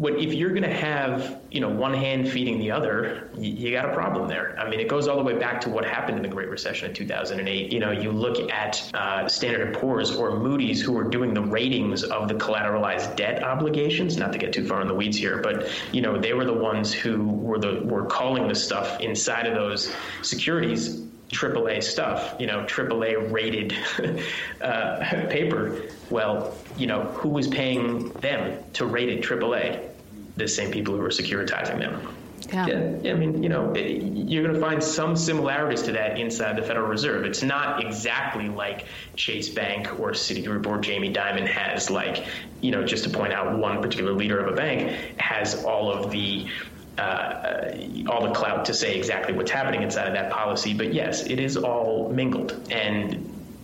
what 0.00 0.18
if 0.18 0.32
you're 0.32 0.48
going 0.48 0.62
to 0.62 0.74
have 0.74 1.42
you 1.50 1.60
know 1.60 1.68
one 1.68 1.92
hand 1.92 2.26
feeding 2.26 2.58
the 2.58 2.70
other 2.70 3.28
you, 3.36 3.52
you, 3.52 3.70
got 3.70 3.84
a 3.84 3.92
problem 3.92 4.26
there 4.26 4.58
i 4.58 4.66
mean 4.66 4.80
it 4.80 4.88
goes 4.88 5.06
all 5.06 5.18
the 5.18 5.22
way 5.22 5.38
back 5.38 5.60
to 5.60 5.68
what 5.68 5.84
happened 5.84 6.16
in 6.16 6.22
the 6.22 6.28
great 6.28 6.48
recession 6.48 6.88
of 6.88 6.96
2008 6.96 7.70
you 7.70 7.78
know 7.78 7.90
you 7.90 8.10
look 8.10 8.50
at 8.50 8.90
uh, 8.94 9.28
standard 9.28 9.74
& 9.74 9.78
poor's 9.78 10.16
or 10.16 10.38
moody's 10.38 10.80
who 10.80 10.92
were 10.92 11.04
doing 11.04 11.34
the 11.34 11.42
ratings 11.42 12.02
of 12.02 12.28
the 12.28 12.34
collateralized 12.34 13.14
debt 13.14 13.44
obligations 13.44 14.16
not 14.16 14.32
to 14.32 14.38
get 14.38 14.54
too 14.54 14.66
far 14.66 14.80
in 14.80 14.88
the 14.88 14.94
weeds 14.94 15.18
here 15.18 15.36
but 15.42 15.68
you 15.92 16.00
know 16.00 16.16
they 16.16 16.32
were 16.32 16.46
the 16.46 16.52
ones 16.52 16.94
who 16.94 17.28
were 17.28 17.58
the 17.58 17.82
were 17.84 18.06
calling 18.06 18.48
the 18.48 18.54
stuff 18.54 18.98
inside 19.00 19.46
of 19.46 19.54
those 19.54 19.94
securities 20.22 21.02
AAA 21.30 21.80
stuff, 21.80 22.34
you 22.40 22.48
know, 22.48 22.64
AAA 22.64 23.30
rated 23.30 23.72
uh, 24.60 25.26
paper. 25.28 25.82
Well, 26.10 26.56
you 26.76 26.88
know, 26.88 27.02
who 27.02 27.28
was 27.28 27.46
paying 27.46 28.08
them 28.14 28.58
to 28.72 28.86
rate 28.86 29.08
it 29.08 29.22
AAA? 29.22 29.89
The 30.40 30.48
same 30.48 30.70
people 30.70 30.94
who 30.94 31.02
were 31.02 31.10
securitizing 31.10 31.78
them. 31.78 32.00
Yeah. 32.52 32.66
yeah. 33.02 33.12
I 33.12 33.14
mean, 33.14 33.42
you 33.42 33.48
know, 33.48 33.74
you're 33.76 34.42
going 34.42 34.54
to 34.54 34.60
find 34.60 34.82
some 34.82 35.14
similarities 35.16 35.82
to 35.82 35.92
that 35.92 36.18
inside 36.18 36.56
the 36.56 36.62
Federal 36.62 36.88
Reserve. 36.88 37.24
It's 37.24 37.42
not 37.42 37.84
exactly 37.84 38.48
like 38.48 38.86
Chase 39.16 39.50
Bank 39.50 40.00
or 40.00 40.12
Citigroup 40.12 40.66
or 40.66 40.78
Jamie 40.78 41.12
Dimon 41.12 41.46
has, 41.46 41.90
like, 41.90 42.26
you 42.62 42.70
know, 42.70 42.84
just 42.84 43.04
to 43.04 43.10
point 43.10 43.32
out 43.32 43.58
one 43.58 43.82
particular 43.82 44.12
leader 44.12 44.40
of 44.40 44.52
a 44.52 44.56
bank 44.56 44.96
has 45.18 45.62
all 45.64 45.92
of 45.92 46.10
the 46.10 46.48
uh, 46.98 47.72
all 48.08 48.26
the 48.26 48.32
clout 48.34 48.64
to 48.66 48.74
say 48.74 48.96
exactly 48.96 49.32
what's 49.32 49.50
happening 49.50 49.82
inside 49.82 50.06
of 50.06 50.14
that 50.14 50.30
policy. 50.30 50.74
But 50.74 50.92
yes, 50.92 51.24
it 51.26 51.38
is 51.38 51.56
all 51.56 52.10
mingled, 52.10 52.68
and 52.70 53.14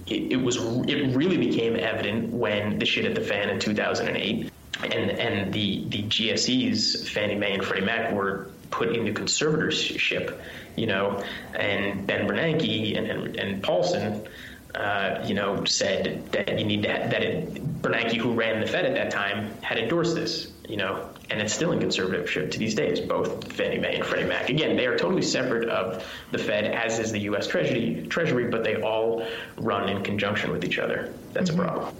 it, 0.06 0.32
it 0.32 0.36
was 0.36 0.56
it 0.88 1.14
really 1.14 1.36
became 1.36 1.76
evident 1.76 2.32
when 2.32 2.78
the 2.78 2.86
shit 2.86 3.04
hit 3.04 3.14
the 3.14 3.20
fan 3.20 3.50
in 3.50 3.58
2008, 3.58 4.50
and 4.82 5.10
and 5.10 5.52
the 5.52 5.84
the 5.88 6.02
GSEs, 6.04 7.08
Fannie 7.08 7.34
Mae 7.34 7.54
and 7.54 7.64
Freddie 7.64 7.86
Mac, 7.86 8.12
were 8.12 8.50
put 8.70 8.94
into 8.94 9.12
conservatorship, 9.12 10.38
you 10.76 10.86
know, 10.86 11.22
and 11.54 12.06
Ben 12.06 12.26
Bernanke 12.26 12.96
and 12.96 13.06
and, 13.06 13.36
and 13.36 13.62
Paulson. 13.62 14.26
Uh, 14.74 15.24
you 15.26 15.32
know, 15.32 15.64
said 15.64 16.30
that 16.32 16.58
you 16.58 16.66
need 16.66 16.82
to 16.82 16.88
that 16.88 17.22
it, 17.22 17.54
Bernanke, 17.80 18.16
who 18.16 18.34
ran 18.34 18.60
the 18.60 18.66
Fed 18.66 18.84
at 18.84 18.92
that 18.92 19.10
time, 19.10 19.50
had 19.62 19.78
endorsed 19.78 20.14
this. 20.14 20.52
You 20.68 20.76
know, 20.76 21.08
and 21.30 21.40
it's 21.40 21.54
still 21.54 21.72
in 21.72 21.78
conservatorship 21.78 22.50
to 22.50 22.58
these 22.58 22.74
days, 22.74 23.00
both 23.00 23.50
Fannie 23.52 23.78
Mae 23.78 23.96
and 23.96 24.04
Freddie 24.04 24.28
Mac. 24.28 24.50
Again, 24.50 24.76
they 24.76 24.86
are 24.86 24.98
totally 24.98 25.22
separate 25.22 25.68
of 25.70 26.04
the 26.30 26.38
Fed, 26.38 26.66
as 26.66 26.98
is 26.98 27.10
the 27.10 27.20
U.S. 27.20 27.46
Treasury, 27.46 28.06
Treasury 28.10 28.48
but 28.50 28.64
they 28.64 28.82
all 28.82 29.26
run 29.56 29.88
in 29.88 30.02
conjunction 30.02 30.50
with 30.50 30.64
each 30.64 30.78
other. 30.78 31.14
That's 31.32 31.50
mm-hmm. 31.50 31.60
a 31.60 31.64
problem. 31.64 31.94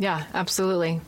Yeah, 0.00 0.24
absolutely. 0.32 1.00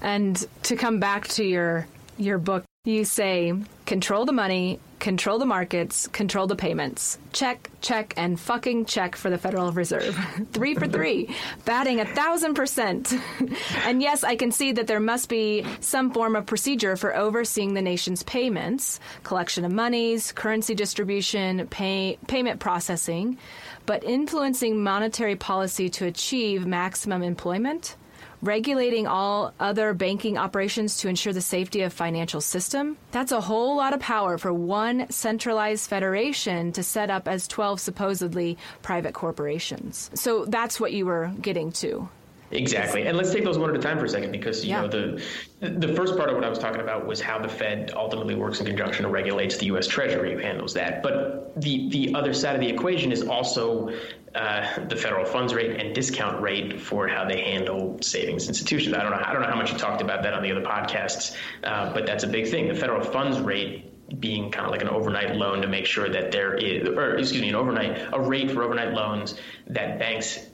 And 0.00 0.36
to 0.64 0.76
come 0.76 1.00
back 1.00 1.28
to 1.28 1.44
your 1.44 1.86
your 2.16 2.38
book, 2.38 2.64
you 2.84 3.04
say 3.04 3.54
control 3.86 4.24
the 4.24 4.32
money, 4.32 4.78
control 5.00 5.38
the 5.38 5.46
markets, 5.46 6.06
control 6.08 6.46
the 6.46 6.54
payments. 6.54 7.18
Check, 7.32 7.70
check, 7.80 8.14
and 8.16 8.38
fucking 8.38 8.84
check 8.84 9.16
for 9.16 9.30
the 9.30 9.38
Federal 9.38 9.72
Reserve. 9.72 10.16
three 10.52 10.74
for 10.74 10.86
three, 10.86 11.34
batting 11.64 12.00
a 12.00 12.04
thousand 12.04 12.54
percent. 12.54 13.12
and 13.84 14.00
yes, 14.00 14.22
I 14.22 14.36
can 14.36 14.52
see 14.52 14.72
that 14.72 14.86
there 14.86 15.00
must 15.00 15.28
be 15.28 15.64
some 15.80 16.12
form 16.12 16.36
of 16.36 16.46
procedure 16.46 16.96
for 16.96 17.16
overseeing 17.16 17.74
the 17.74 17.82
nation's 17.82 18.22
payments, 18.22 19.00
collection 19.24 19.64
of 19.64 19.72
monies, 19.72 20.32
currency 20.32 20.74
distribution, 20.74 21.66
pay, 21.68 22.18
payment 22.28 22.60
processing, 22.60 23.38
but 23.86 24.04
influencing 24.04 24.82
monetary 24.82 25.36
policy 25.36 25.88
to 25.88 26.06
achieve 26.06 26.66
maximum 26.66 27.22
employment 27.22 27.96
regulating 28.42 29.06
all 29.06 29.52
other 29.60 29.94
banking 29.94 30.38
operations 30.38 30.96
to 30.98 31.08
ensure 31.08 31.32
the 31.32 31.40
safety 31.40 31.82
of 31.82 31.92
financial 31.92 32.40
system. 32.40 32.96
That's 33.10 33.32
a 33.32 33.40
whole 33.40 33.76
lot 33.76 33.94
of 33.94 34.00
power 34.00 34.38
for 34.38 34.52
one 34.52 35.10
centralized 35.10 35.88
federation 35.88 36.72
to 36.72 36.82
set 36.82 37.10
up 37.10 37.28
as 37.28 37.46
12 37.48 37.80
supposedly 37.80 38.56
private 38.82 39.14
corporations. 39.14 40.10
So 40.14 40.44
that's 40.44 40.80
what 40.80 40.92
you 40.92 41.06
were 41.06 41.32
getting 41.40 41.72
to. 41.72 42.08
Exactly. 42.52 43.06
And 43.06 43.16
let's 43.16 43.32
take 43.32 43.44
those 43.44 43.58
one 43.58 43.70
at 43.70 43.76
a 43.76 43.78
time 43.78 43.98
for 43.98 44.04
a 44.04 44.08
second 44.08 44.32
because 44.32 44.64
you 44.64 44.70
yeah. 44.70 44.80
know 44.80 44.88
the 44.88 45.22
the 45.60 45.94
first 45.94 46.16
part 46.16 46.28
of 46.30 46.34
what 46.34 46.44
I 46.44 46.48
was 46.48 46.58
talking 46.58 46.80
about 46.80 47.06
was 47.06 47.20
how 47.20 47.38
the 47.38 47.48
Fed 47.48 47.92
ultimately 47.94 48.34
works 48.34 48.60
in 48.60 48.66
conjunction 48.66 49.04
and 49.04 49.14
regulates 49.14 49.56
the 49.58 49.66
US 49.66 49.86
Treasury 49.86 50.34
who 50.34 50.38
handles 50.38 50.74
that. 50.74 51.02
But 51.02 51.60
the 51.60 51.88
the 51.90 52.14
other 52.14 52.34
side 52.34 52.56
of 52.56 52.60
the 52.60 52.68
equation 52.68 53.12
is 53.12 53.22
also 53.22 53.90
uh, 54.34 54.84
the 54.88 54.96
federal 54.96 55.24
funds 55.24 55.54
rate 55.54 55.80
and 55.80 55.94
discount 55.94 56.40
rate 56.40 56.80
for 56.80 57.06
how 57.06 57.24
they 57.24 57.40
handle 57.40 57.98
savings 58.00 58.48
institutions. 58.48 58.94
I 58.94 59.02
don't 59.02 59.12
know. 59.12 59.22
I 59.24 59.32
don't 59.32 59.42
know 59.42 59.48
how 59.48 59.56
much 59.56 59.72
you 59.72 59.78
talked 59.78 60.02
about 60.02 60.22
that 60.24 60.34
on 60.34 60.42
the 60.42 60.50
other 60.50 60.62
podcasts, 60.62 61.36
uh, 61.62 61.92
but 61.92 62.06
that's 62.06 62.24
a 62.24 62.28
big 62.28 62.48
thing. 62.48 62.68
The 62.68 62.74
federal 62.74 63.02
funds 63.02 63.38
rate 63.38 63.86
being 64.18 64.50
kind 64.50 64.66
of 64.66 64.72
like 64.72 64.82
an 64.82 64.88
overnight 64.88 65.36
loan 65.36 65.62
to 65.62 65.68
make 65.68 65.86
sure 65.86 66.08
that 66.08 66.32
there 66.32 66.54
is, 66.54 66.88
or 66.88 67.16
excuse 67.16 67.40
me, 67.40 67.48
an 67.48 67.54
overnight 67.54 68.08
a 68.12 68.20
rate 68.20 68.50
for 68.50 68.64
overnight 68.64 68.92
loans 68.92 69.36
that 69.68 70.00
banks 70.00 70.49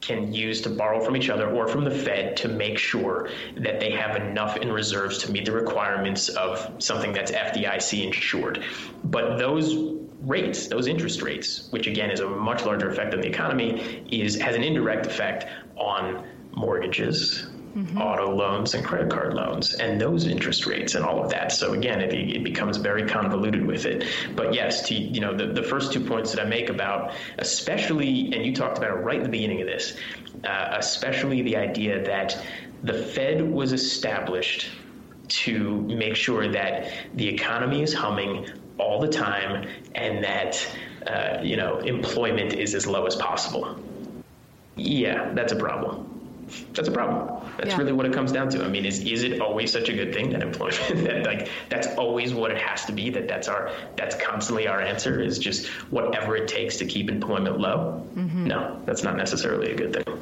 can 0.00 0.32
use 0.32 0.60
to 0.62 0.70
borrow 0.70 1.04
from 1.04 1.16
each 1.16 1.28
other 1.28 1.50
or 1.50 1.66
from 1.66 1.84
the 1.84 1.90
Fed 1.90 2.36
to 2.38 2.48
make 2.48 2.78
sure 2.78 3.28
that 3.56 3.80
they 3.80 3.90
have 3.90 4.16
enough 4.16 4.56
in 4.56 4.70
reserves 4.72 5.18
to 5.18 5.32
meet 5.32 5.44
the 5.44 5.52
requirements 5.52 6.28
of 6.28 6.74
something 6.78 7.12
that's 7.12 7.32
FDIC 7.32 8.04
insured. 8.04 8.62
But 9.04 9.38
those 9.38 9.96
rates, 10.20 10.68
those 10.68 10.86
interest 10.86 11.22
rates, 11.22 11.68
which 11.70 11.86
again 11.86 12.10
is 12.10 12.20
a 12.20 12.28
much 12.28 12.64
larger 12.64 12.88
effect 12.90 13.14
on 13.14 13.20
the 13.20 13.28
economy, 13.28 14.04
is 14.10 14.40
has 14.40 14.56
an 14.56 14.62
indirect 14.62 15.06
effect 15.06 15.46
on 15.76 16.24
mortgages, 16.52 17.48
mm-hmm. 17.78 17.98
auto 17.98 18.34
loans, 18.34 18.74
and 18.74 18.84
credit 18.84 19.10
card 19.10 19.34
loans, 19.34 19.74
and 19.74 20.00
those 20.00 20.26
interest 20.26 20.66
rates 20.66 20.94
and 20.94 21.04
all 21.04 21.22
of 21.22 21.30
that. 21.30 21.52
So 21.52 21.72
again, 21.72 22.00
it, 22.00 22.12
it 22.12 22.42
becomes 22.42 22.76
very 22.76 23.06
convoluted 23.06 23.64
with 23.64 23.86
it. 23.86 24.04
But 24.34 24.52
yes, 24.52 24.86
to 24.88 24.94
you 24.94 25.20
know 25.20 25.36
the, 25.36 25.46
the 25.46 25.62
first 25.62 25.92
two 25.92 26.00
points 26.00 26.32
that 26.32 26.44
I 26.44 26.48
make 26.48 26.68
about, 26.68 27.14
especially, 27.38 28.32
and 28.34 28.44
you 28.44 28.54
talked 28.54 28.78
about 28.78 28.90
it 28.90 29.00
right 29.00 29.16
in 29.16 29.22
the 29.22 29.28
beginning 29.28 29.60
of 29.60 29.66
this, 29.66 29.96
uh, 30.44 30.74
especially 30.76 31.42
the 31.42 31.56
idea 31.56 32.04
that 32.04 32.42
the 32.82 32.94
Fed 32.94 33.40
was 33.40 33.72
established 33.72 34.68
to 35.28 35.82
make 35.82 36.16
sure 36.16 36.48
that 36.48 36.90
the 37.14 37.28
economy 37.28 37.82
is 37.82 37.92
humming 37.92 38.48
all 38.78 39.00
the 39.00 39.08
time 39.08 39.68
and 39.94 40.24
that 40.24 40.66
uh, 41.06 41.40
you 41.42 41.56
know, 41.56 41.78
employment 41.78 42.52
is 42.52 42.74
as 42.74 42.86
low 42.86 43.06
as 43.06 43.16
possible. 43.16 43.78
Yeah, 44.76 45.32
that's 45.32 45.52
a 45.52 45.56
problem. 45.56 46.17
That's 46.72 46.88
a 46.88 46.92
problem. 46.92 47.42
That's 47.56 47.70
yeah. 47.70 47.76
really 47.78 47.92
what 47.92 48.06
it 48.06 48.12
comes 48.12 48.32
down 48.32 48.48
to. 48.50 48.64
I 48.64 48.68
mean, 48.68 48.84
is 48.84 49.00
is 49.00 49.22
it 49.22 49.40
always 49.40 49.72
such 49.72 49.88
a 49.88 49.92
good 49.92 50.12
thing 50.14 50.30
that 50.30 50.42
employment 50.42 51.04
that 51.04 51.24
like 51.24 51.48
that's 51.68 51.86
always 51.96 52.34
what 52.34 52.50
it 52.50 52.58
has 52.58 52.84
to 52.86 52.92
be? 52.92 53.10
That 53.10 53.28
that's 53.28 53.48
our 53.48 53.72
that's 53.96 54.16
constantly 54.16 54.66
our 54.66 54.80
answer 54.80 55.20
is 55.20 55.38
just 55.38 55.66
whatever 55.90 56.36
it 56.36 56.48
takes 56.48 56.78
to 56.78 56.86
keep 56.86 57.10
employment 57.10 57.58
low. 57.58 58.06
Mm-hmm. 58.14 58.46
No, 58.46 58.80
that's 58.84 59.02
not 59.02 59.16
necessarily 59.16 59.72
a 59.72 59.76
good 59.76 59.92
thing. 59.92 60.20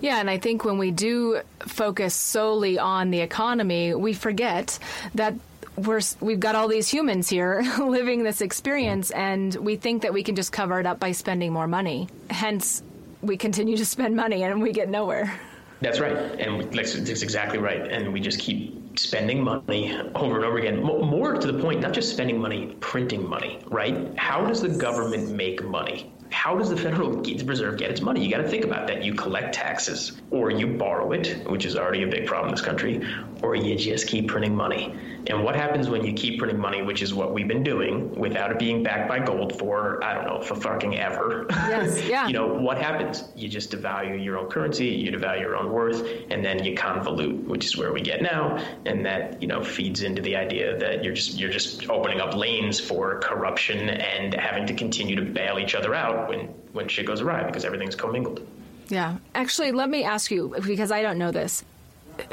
Yeah, 0.00 0.20
and 0.20 0.28
I 0.28 0.38
think 0.38 0.64
when 0.64 0.78
we 0.78 0.90
do 0.90 1.40
focus 1.60 2.14
solely 2.14 2.78
on 2.78 3.10
the 3.10 3.20
economy, 3.20 3.94
we 3.94 4.12
forget 4.12 4.78
that 5.14 5.34
we're 5.76 6.00
we've 6.20 6.40
got 6.40 6.54
all 6.54 6.68
these 6.68 6.88
humans 6.88 7.28
here 7.28 7.62
living 7.78 8.22
this 8.22 8.40
experience 8.40 9.10
and 9.10 9.54
we 9.56 9.76
think 9.76 10.02
that 10.02 10.12
we 10.12 10.22
can 10.22 10.34
just 10.34 10.50
cover 10.50 10.80
it 10.80 10.86
up 10.86 10.98
by 10.98 11.12
spending 11.12 11.52
more 11.52 11.66
money. 11.66 12.08
Hence 12.30 12.82
we 13.26 13.36
continue 13.36 13.76
to 13.76 13.84
spend 13.84 14.16
money 14.16 14.44
and 14.44 14.62
we 14.62 14.72
get 14.72 14.88
nowhere. 14.88 15.38
That's 15.80 16.00
right, 16.00 16.16
and 16.16 16.56
that's, 16.72 16.94
exactly 17.22 17.58
right. 17.58 17.90
And 17.90 18.12
we 18.12 18.20
just 18.20 18.38
keep 18.38 18.85
spending 18.98 19.42
money 19.42 19.98
over 20.14 20.36
and 20.36 20.44
over 20.44 20.58
again. 20.58 20.82
More 20.82 21.34
to 21.34 21.52
the 21.52 21.60
point, 21.60 21.80
not 21.80 21.92
just 21.92 22.12
spending 22.12 22.38
money, 22.38 22.76
printing 22.80 23.28
money. 23.28 23.60
Right? 23.66 24.16
How 24.18 24.44
does 24.46 24.62
the 24.62 24.68
government 24.68 25.30
make 25.30 25.64
money? 25.64 26.12
how 26.30 26.56
does 26.56 26.70
the 26.70 26.76
Federal 26.76 27.10
Reserve 27.10 27.78
get 27.78 27.90
its 27.90 28.00
money? 28.00 28.24
You 28.24 28.30
got 28.30 28.42
to 28.42 28.48
think 28.48 28.64
about 28.64 28.86
that. 28.88 29.02
You 29.02 29.14
collect 29.14 29.54
taxes, 29.54 30.20
or 30.30 30.50
you 30.50 30.66
borrow 30.66 31.12
it, 31.12 31.48
which 31.48 31.64
is 31.64 31.76
already 31.76 32.02
a 32.02 32.06
big 32.06 32.26
problem 32.26 32.48
in 32.48 32.54
this 32.54 32.64
country, 32.64 33.06
or 33.42 33.54
you 33.54 33.76
just 33.76 34.06
keep 34.06 34.28
printing 34.28 34.54
money. 34.54 34.94
And 35.28 35.42
what 35.42 35.56
happens 35.56 35.88
when 35.88 36.04
you 36.04 36.12
keep 36.12 36.38
printing 36.38 36.58
money, 36.58 36.82
which 36.82 37.02
is 37.02 37.12
what 37.12 37.32
we've 37.32 37.48
been 37.48 37.62
doing 37.62 38.14
without 38.14 38.50
it 38.52 38.58
being 38.58 38.82
backed 38.82 39.08
by 39.08 39.18
gold 39.18 39.58
for, 39.58 40.02
I 40.04 40.14
don't 40.14 40.26
know, 40.26 40.40
for 40.40 40.54
fucking 40.54 40.96
ever? 40.98 41.46
Yes, 41.50 42.04
yeah. 42.08 42.26
you 42.26 42.32
know, 42.32 42.46
what 42.46 42.78
happens? 42.78 43.24
You 43.34 43.48
just 43.48 43.70
devalue 43.72 44.22
your 44.22 44.38
own 44.38 44.48
currency, 44.48 44.86
you 44.86 45.10
devalue 45.10 45.40
your 45.40 45.56
own 45.56 45.72
worth, 45.72 46.06
and 46.30 46.44
then 46.44 46.64
you 46.64 46.74
convolute, 46.74 47.44
which 47.44 47.64
is 47.64 47.76
where 47.76 47.92
we 47.92 48.00
get 48.00 48.22
now. 48.22 48.62
And 48.86 49.04
that, 49.04 49.42
you 49.42 49.48
know, 49.48 49.64
feeds 49.64 50.02
into 50.02 50.22
the 50.22 50.36
idea 50.36 50.78
that 50.78 51.02
you're 51.02 51.14
just 51.14 51.38
you're 51.38 51.50
just 51.50 51.90
opening 51.90 52.20
up 52.20 52.34
lanes 52.34 52.78
for 52.78 53.18
corruption 53.18 53.90
and 53.90 54.32
having 54.34 54.66
to 54.66 54.74
continue 54.74 55.16
to 55.16 55.22
bail 55.22 55.58
each 55.58 55.74
other 55.74 55.94
out 55.94 56.28
when, 56.28 56.46
when 56.72 56.88
shit 56.88 57.06
goes 57.06 57.20
awry 57.20 57.44
because 57.44 57.64
everything's 57.64 57.96
commingled. 57.96 58.46
Yeah. 58.88 59.16
Actually, 59.34 59.72
let 59.72 59.90
me 59.90 60.04
ask 60.04 60.30
you, 60.30 60.54
because 60.64 60.92
I 60.92 61.02
don't 61.02 61.18
know 61.18 61.32
this. 61.32 61.64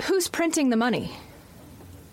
Who's 0.04 0.28
printing 0.28 0.70
the 0.70 0.78
money? 0.78 1.12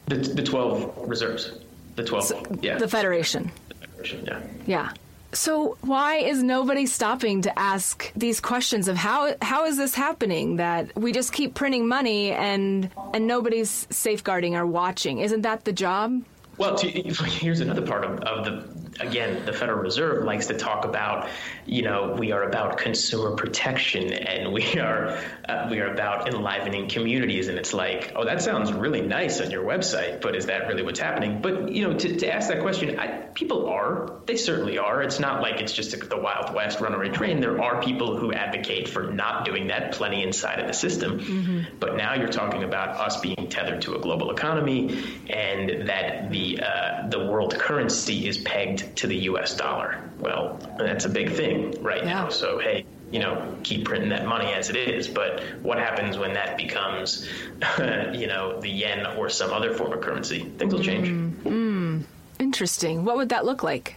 The, 0.07 0.17
the 0.17 0.43
12 0.43 1.09
reserves. 1.09 1.53
The 1.97 2.05
12, 2.05 2.25
so, 2.25 2.43
yeah. 2.63 2.79
The 2.79 2.89
Federation. 2.89 3.51
The 3.69 3.75
Federation, 3.87 4.25
yeah. 4.27 4.41
Yeah. 4.67 4.93
So 5.33 5.77
why 5.83 6.17
is 6.17 6.43
nobody 6.43 6.87
stopping 6.87 7.43
to 7.43 7.59
ask 7.59 8.13
these 8.17 8.41
questions 8.41 8.89
of 8.89 8.97
how 8.97 9.35
how 9.41 9.67
is 9.67 9.77
this 9.77 9.95
happening 9.95 10.57
that 10.57 10.95
we 10.97 11.13
just 11.13 11.33
keep 11.33 11.55
printing 11.55 11.87
money 11.87 12.33
and 12.33 12.91
and 13.15 13.27
nobody's 13.27 13.87
safeguarding 13.91 14.57
or 14.57 14.67
watching? 14.67 15.19
Isn't 15.19 15.43
that 15.43 15.65
the 15.65 15.73
job? 15.73 16.23
Well, 16.59 16.75
to, 16.75 16.89
here's 16.89 17.61
another 17.61 17.83
part 17.83 18.05
of, 18.05 18.19
of 18.21 18.45
the 18.45 18.80
again, 19.01 19.45
the 19.45 19.53
Federal 19.53 19.81
Reserve 19.81 20.25
likes 20.25 20.47
to 20.47 20.55
talk 20.55 20.85
about, 20.85 21.29
you 21.67 21.83
know, 21.83 22.17
we 22.19 22.33
are 22.33 22.43
about 22.43 22.79
consumer 22.79 23.35
protection 23.35 24.13
and 24.13 24.53
we 24.53 24.79
are 24.79 25.19
uh, 25.49 25.69
we 25.71 25.81
are 25.81 25.93
about 25.93 26.29
enlivening 26.33 26.89
communities. 26.89 27.49
And 27.49 27.59
it's 27.59 27.73
like, 27.73 28.13
oh, 28.15 28.25
that 28.25 28.43
sounds 28.43 28.73
really 28.73 29.01
nice 29.01 29.41
on 29.41 29.51
your 29.51 29.65
website, 29.65 30.21
but 30.21 30.37
is 30.37 30.47
that 30.47 30.69
really 30.69 30.83
what's 30.83 31.01
happening? 31.01 31.41
But 31.41 31.73
you 31.73 31.89
know, 31.89 31.99
to, 31.99 32.17
to 32.17 32.33
ask 32.33 32.49
that 32.49 32.61
question, 32.61 32.99
I, 32.99 33.09
people 33.35 33.69
are. 33.69 34.21
They 34.27 34.37
certainly 34.37 34.79
are. 34.79 35.03
It's 35.03 35.19
not 35.19 35.43
like 35.43 35.61
it's 35.61 35.73
just 35.73 35.95
a, 35.95 35.97
the 35.97 36.19
Wild 36.19 36.55
West 36.55 36.81
runaway 36.81 37.09
train. 37.09 37.41
There 37.41 37.61
are 37.61 37.83
people 37.83 38.17
who 38.17 38.33
advocate 38.33 38.89
for 38.89 39.11
not 39.11 39.45
doing 39.45 39.69
that, 39.69 39.93
plenty 39.93 40.23
inside 40.23 40.61
of 40.61 40.67
the 40.67 40.75
system. 40.75 41.21
Mm-hmm. 41.21 41.77
But 41.79 41.97
now 41.97 42.15
you're 42.15 42.29
talking 42.29 42.63
about 42.63 42.97
us 42.97 43.21
being 43.21 43.49
tethered 43.49 43.83
to 43.83 43.95
a 43.95 44.01
global 44.01 44.31
economy, 44.31 45.03
and 45.29 45.89
that 45.89 46.31
the 46.31 46.61
uh, 46.61 47.09
the 47.09 47.19
world 47.19 47.59
currency 47.59 48.29
is 48.29 48.39
pegged 48.39 48.90
to 48.97 49.07
the 49.07 49.17
U.S. 49.17 49.57
dollar. 49.57 50.03
Well, 50.19 50.59
that's 50.79 51.05
a 51.05 51.09
big 51.09 51.33
thing 51.33 51.81
right 51.83 52.03
yeah. 52.03 52.13
now. 52.13 52.29
So 52.29 52.59
hey, 52.59 52.85
you 53.11 53.19
know, 53.19 53.57
keep 53.63 53.85
printing 53.85 54.09
that 54.11 54.27
money 54.27 54.53
as 54.53 54.71
it 54.71 54.77
is. 54.77 55.09
But 55.09 55.43
what 55.63 55.79
happens 55.79 56.17
when 56.17 56.33
that 56.35 56.57
becomes, 56.57 57.29
you 57.79 58.27
know, 58.27 58.61
the 58.61 58.69
yen 58.69 59.07
or 59.17 59.29
some 59.29 59.53
other 59.53 59.75
form 59.75 59.93
of 59.93 60.01
currency? 60.01 60.51
Things 60.59 60.73
will 60.73 60.83
change. 60.83 61.09
Mm, 61.09 61.33
mm. 61.43 62.03
Interesting. 62.39 63.05
What 63.05 63.17
would 63.17 63.29
that 63.31 63.45
look 63.45 63.63
like? 63.63 63.97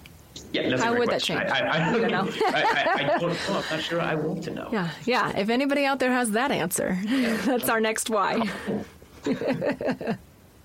Yeah, 0.52 0.70
that's 0.70 0.84
How 0.84 0.96
would 0.96 1.10
question. 1.10 1.38
that 1.38 1.48
change? 1.48 1.62
I, 1.62 1.68
I, 1.68 1.90
I, 1.90 1.92
don't 1.98 2.12
know. 2.12 2.30
I, 2.48 2.94
I, 2.96 3.20
don't 3.20 3.22
know. 3.22 3.38
I'm 3.48 3.78
not 3.78 3.82
sure. 3.82 4.02
I 4.02 4.16
want 4.16 4.44
to 4.44 4.52
know. 4.52 4.70
Yeah, 4.72 4.90
yeah. 5.06 5.38
If 5.38 5.50
anybody 5.50 5.86
out 5.86 6.00
there 6.00 6.12
has 6.12 6.32
that 6.32 6.52
answer, 6.52 6.98
that's 7.46 7.70
our 7.70 7.80
next 7.80 8.10
why. 8.10 8.48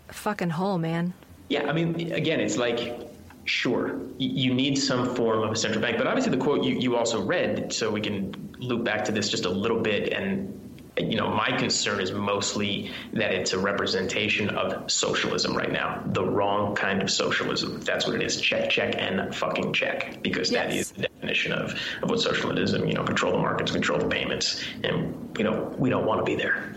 Fucking 0.09 0.51
hole, 0.51 0.79
man. 0.79 1.14
Yeah, 1.49 1.69
I 1.69 1.73
mean, 1.73 2.12
again, 2.12 2.41
it's 2.41 2.57
like 2.57 3.08
Sure, 3.49 3.99
you 4.19 4.53
need 4.53 4.77
some 4.77 5.15
form 5.15 5.43
of 5.43 5.51
a 5.51 5.57
central 5.57 5.81
bank, 5.81 5.97
but 5.97 6.07
obviously 6.07 6.31
the 6.31 6.37
quote 6.37 6.63
you, 6.63 6.75
you 6.75 6.97
also 6.97 7.23
read, 7.23 7.73
so 7.73 7.91
we 7.91 7.99
can 7.99 8.55
loop 8.59 8.85
back 8.85 9.07
to 9.07 9.11
this 9.11 9.31
just 9.31 9.47
a 9.47 9.49
little 9.49 9.81
bit. 9.81 10.13
And 10.13 10.55
you 10.99 11.17
know, 11.17 11.31
my 11.31 11.57
concern 11.57 11.99
is 12.01 12.13
mostly 12.13 12.91
that 13.15 13.33
it's 13.33 13.55
a 13.55 13.59
representation 13.59 14.51
of 14.51 14.91
socialism 14.91 15.57
right 15.57 15.73
now, 15.73 16.03
the 16.09 16.23
wrong 16.23 16.75
kind 16.75 17.01
of 17.01 17.11
socialism. 17.11 17.81
That's 17.81 18.07
what 18.07 18.17
it 18.17 18.23
is. 18.23 18.39
Check, 18.39 18.69
check, 18.69 18.97
and 18.99 19.35
fucking 19.35 19.73
check, 19.73 20.23
because 20.23 20.51
yes. 20.51 20.67
that 20.67 20.77
is 20.77 20.91
the 20.91 21.03
definition 21.03 21.53
of, 21.53 21.73
of 22.03 22.11
what 22.11 22.21
socialism. 22.21 22.87
You 22.87 22.95
know, 22.95 23.05
control 23.05 23.33
the 23.33 23.39
markets, 23.39 23.73
control 23.73 23.99
the 23.99 24.09
payments, 24.09 24.63
and 24.85 25.39
you 25.39 25.45
know, 25.45 25.75
we 25.79 25.89
don't 25.89 26.05
want 26.05 26.21
to 26.21 26.25
be 26.25 26.35
there. 26.35 26.77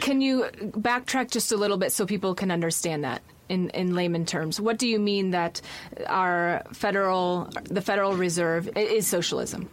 Can 0.00 0.20
you 0.20 0.44
backtrack 0.72 1.30
just 1.30 1.52
a 1.52 1.56
little 1.56 1.78
bit 1.78 1.90
so 1.90 2.04
people 2.04 2.34
can 2.34 2.50
understand 2.50 3.04
that? 3.04 3.22
In, 3.48 3.70
in 3.70 3.94
layman 3.94 4.26
terms. 4.26 4.60
What 4.60 4.78
do 4.78 4.88
you 4.88 4.98
mean 4.98 5.30
that 5.30 5.60
our 6.06 6.62
federal, 6.72 7.50
the 7.64 7.80
Federal 7.80 8.16
Reserve 8.16 8.68
is 8.76 9.06
socialism? 9.06 9.68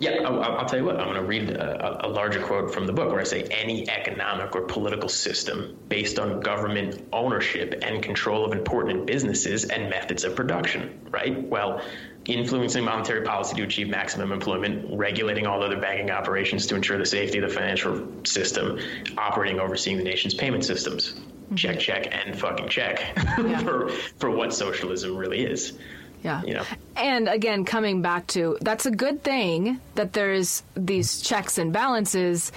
Yeah, 0.00 0.22
I'll, 0.24 0.42
I'll, 0.42 0.66
tell 0.66 0.80
you 0.80 0.84
what. 0.84 0.98
I'm 0.98 1.06
going 1.06 1.20
to 1.20 1.22
read 1.22 1.50
a, 1.50 2.06
a, 2.06 2.08
larger 2.08 2.42
quote 2.42 2.74
from 2.74 2.84
the 2.84 2.92
book 2.92 3.10
where 3.10 3.20
I 3.20 3.24
say 3.24 3.44
any 3.44 3.88
economic 3.88 4.54
or 4.56 4.62
political 4.62 5.08
system 5.08 5.78
based 5.88 6.18
on 6.18 6.40
government 6.40 7.06
ownership 7.12 7.78
and 7.80 8.02
control 8.02 8.44
of 8.44 8.52
important 8.52 9.06
businesses 9.06 9.64
and 9.66 9.88
methods 9.88 10.24
of 10.24 10.34
production. 10.34 11.00
Right. 11.10 11.40
Well, 11.48 11.80
influencing 12.24 12.84
monetary 12.84 13.22
policy 13.22 13.54
to 13.56 13.62
achieve 13.62 13.88
maximum 13.88 14.32
employment, 14.32 14.98
regulating 14.98 15.46
all 15.46 15.62
other 15.62 15.80
banking 15.80 16.10
operations 16.10 16.66
to 16.66 16.74
ensure 16.74 16.98
the 16.98 17.06
safety 17.06 17.38
of 17.38 17.48
the 17.48 17.54
financial 17.54 18.08
system, 18.24 18.80
operating, 19.16 19.60
overseeing 19.60 19.96
the 19.96 20.04
nation's 20.04 20.34
payment 20.34 20.64
systems 20.64 21.14
check, 21.54 21.78
check, 21.78 22.08
and 22.10 22.38
fucking 22.38 22.68
check 22.68 23.00
yeah. 23.16 23.58
for 23.58 23.88
for 24.18 24.30
what 24.30 24.54
socialism 24.54 25.16
really 25.16 25.44
is. 25.44 25.78
Yeah. 26.22 26.42
You 26.42 26.54
know. 26.54 26.64
And 26.96 27.28
again, 27.28 27.64
coming 27.64 28.02
back 28.02 28.26
to 28.28 28.58
that's 28.60 28.86
a 28.86 28.90
good 28.90 29.22
thing 29.22 29.80
that 29.94 30.12
there's 30.12 30.62
these 30.74 31.20
checks 31.20 31.58
and 31.58 31.72
balances, 31.72 32.50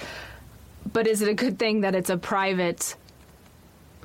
but 0.90 1.06
is 1.06 1.22
it 1.22 1.28
a 1.28 1.34
good 1.34 1.58
thing 1.58 1.82
that 1.82 1.94
it's 1.94 2.10
a 2.10 2.16
private 2.16 2.96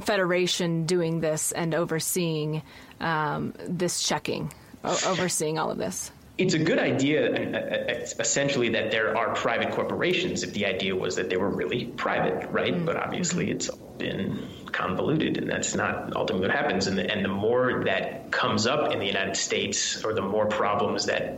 federation 0.01 0.85
doing 0.85 1.21
this 1.21 1.51
and 1.51 1.73
overseeing 1.73 2.61
um, 2.99 3.53
this 3.67 4.03
checking, 4.03 4.51
o- 4.83 4.99
overseeing 5.07 5.57
all 5.57 5.71
of 5.71 5.77
this? 5.77 6.11
it's 6.37 6.55
a 6.55 6.59
good 6.59 6.79
idea, 6.79 7.31
uh, 7.31 7.57
uh, 7.57 8.05
essentially, 8.19 8.69
that 8.69 8.91
there 8.91 9.15
are 9.15 9.35
private 9.35 9.71
corporations 9.71 10.43
if 10.43 10.53
the 10.53 10.65
idea 10.65 10.95
was 10.95 11.15
that 11.17 11.29
they 11.29 11.37
were 11.37 11.49
really 11.49 11.85
private, 11.85 12.49
right? 12.49 12.73
Mm-hmm. 12.73 12.85
But 12.85 12.97
obviously, 12.97 13.51
it's 13.51 13.69
been 13.97 14.47
convoluted, 14.71 15.37
and 15.37 15.49
that's 15.49 15.75
not 15.75 16.15
ultimately 16.15 16.47
what 16.47 16.55
happens. 16.55 16.87
And 16.87 16.97
the, 16.97 17.09
and 17.09 17.23
the 17.23 17.29
more 17.29 17.83
that 17.85 18.31
comes 18.31 18.67
up 18.67 18.91
in 18.91 18.99
the 18.99 19.05
United 19.05 19.37
States, 19.37 20.03
or 20.03 20.13
the 20.13 20.21
more 20.21 20.45
problems 20.45 21.05
that 21.05 21.37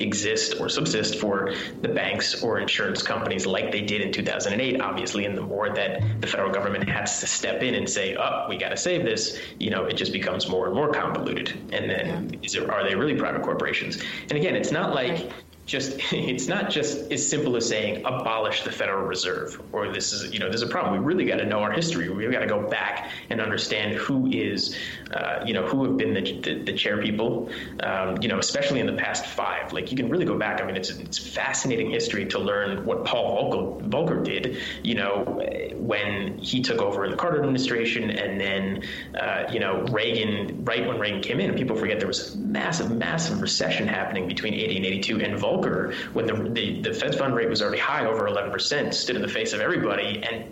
exist 0.00 0.60
or 0.60 0.68
subsist 0.68 1.18
for 1.18 1.54
the 1.82 1.88
banks 1.88 2.42
or 2.42 2.58
insurance 2.58 3.02
companies 3.02 3.46
like 3.46 3.70
they 3.70 3.82
did 3.82 4.00
in 4.00 4.10
2008 4.10 4.80
obviously 4.80 5.26
and 5.26 5.36
the 5.36 5.42
more 5.42 5.68
that 5.68 6.02
the 6.20 6.26
federal 6.26 6.50
government 6.50 6.88
has 6.88 7.20
to 7.20 7.26
step 7.26 7.62
in 7.62 7.74
and 7.74 7.88
say 7.88 8.16
oh 8.16 8.46
we 8.48 8.56
got 8.56 8.70
to 8.70 8.76
save 8.76 9.04
this 9.04 9.38
you 9.58 9.70
know 9.70 9.84
it 9.84 9.94
just 9.94 10.12
becomes 10.12 10.48
more 10.48 10.66
and 10.66 10.74
more 10.74 10.90
convoluted 10.90 11.50
and 11.72 11.90
then 11.90 12.30
yeah. 12.42 12.62
it, 12.62 12.70
are 12.70 12.88
they 12.88 12.94
really 12.94 13.14
private 13.14 13.42
corporations 13.42 14.02
and 14.22 14.32
again 14.32 14.56
it's 14.56 14.72
not 14.72 14.94
like 14.94 15.30
just 15.66 15.92
it's 16.12 16.48
not 16.48 16.70
just 16.70 17.10
as 17.12 17.26
simple 17.26 17.56
as 17.56 17.68
saying 17.68 18.04
abolish 18.04 18.62
the 18.62 18.72
Federal 18.72 19.04
Reserve 19.04 19.60
or 19.72 19.92
this 19.92 20.12
is 20.12 20.32
you 20.32 20.38
know 20.38 20.48
there's 20.48 20.62
a 20.62 20.66
problem. 20.66 20.92
We 20.92 21.04
really 21.04 21.24
got 21.24 21.36
to 21.36 21.46
know 21.46 21.60
our 21.60 21.72
history. 21.72 22.08
We've 22.08 22.30
got 22.30 22.40
to 22.40 22.46
go 22.46 22.68
back 22.68 23.10
and 23.30 23.40
understand 23.40 23.94
who 23.94 24.26
is 24.26 24.76
uh, 25.12 25.42
you 25.46 25.54
know 25.54 25.66
who 25.66 25.84
have 25.84 25.96
been 25.96 26.14
the, 26.14 26.40
the, 26.40 26.62
the 26.64 26.72
chair 26.72 27.00
people. 27.00 27.50
Um, 27.80 28.18
you 28.20 28.28
know, 28.28 28.38
especially 28.38 28.80
in 28.80 28.86
the 28.86 28.94
past 28.94 29.26
five. 29.26 29.72
Like 29.72 29.90
you 29.90 29.96
can 29.96 30.08
really 30.08 30.24
go 30.24 30.36
back. 30.36 30.60
I 30.60 30.66
mean, 30.66 30.76
it's 30.76 30.90
it's 30.90 31.18
fascinating 31.18 31.90
history 31.90 32.26
to 32.26 32.38
learn 32.38 32.84
what 32.84 33.04
Paul 33.04 33.52
Volcker, 33.52 33.88
Volcker 33.88 34.24
did. 34.24 34.58
You 34.82 34.96
know, 34.96 35.42
when 35.76 36.38
he 36.38 36.62
took 36.62 36.80
over 36.80 37.04
in 37.04 37.10
the 37.10 37.16
Carter 37.16 37.38
administration, 37.38 38.10
and 38.10 38.40
then 38.40 38.82
uh, 39.18 39.44
you 39.50 39.60
know 39.60 39.82
Reagan. 39.90 40.64
Right 40.64 40.86
when 40.86 40.98
Reagan 40.98 41.20
came 41.20 41.40
in, 41.40 41.54
people 41.54 41.76
forget 41.76 41.98
there 41.98 42.08
was 42.08 42.34
a 42.34 42.38
massive, 42.38 42.90
massive 42.90 43.40
recession 43.40 43.86
happening 43.86 44.26
between 44.26 44.54
80 44.54 44.76
and 44.76 44.86
82, 44.86 45.20
and 45.20 45.38
Volcker 45.38 45.51
Volcker, 45.52 45.94
when 46.12 46.26
the, 46.26 46.34
the, 46.34 46.82
the 46.82 46.94
Fed 46.94 47.14
fund 47.14 47.34
rate 47.34 47.48
was 47.48 47.62
already 47.62 47.78
high, 47.78 48.06
over 48.06 48.28
11%, 48.28 48.94
stood 48.94 49.16
in 49.16 49.22
the 49.22 49.28
face 49.28 49.52
of 49.52 49.60
everybody 49.60 50.22
and 50.22 50.44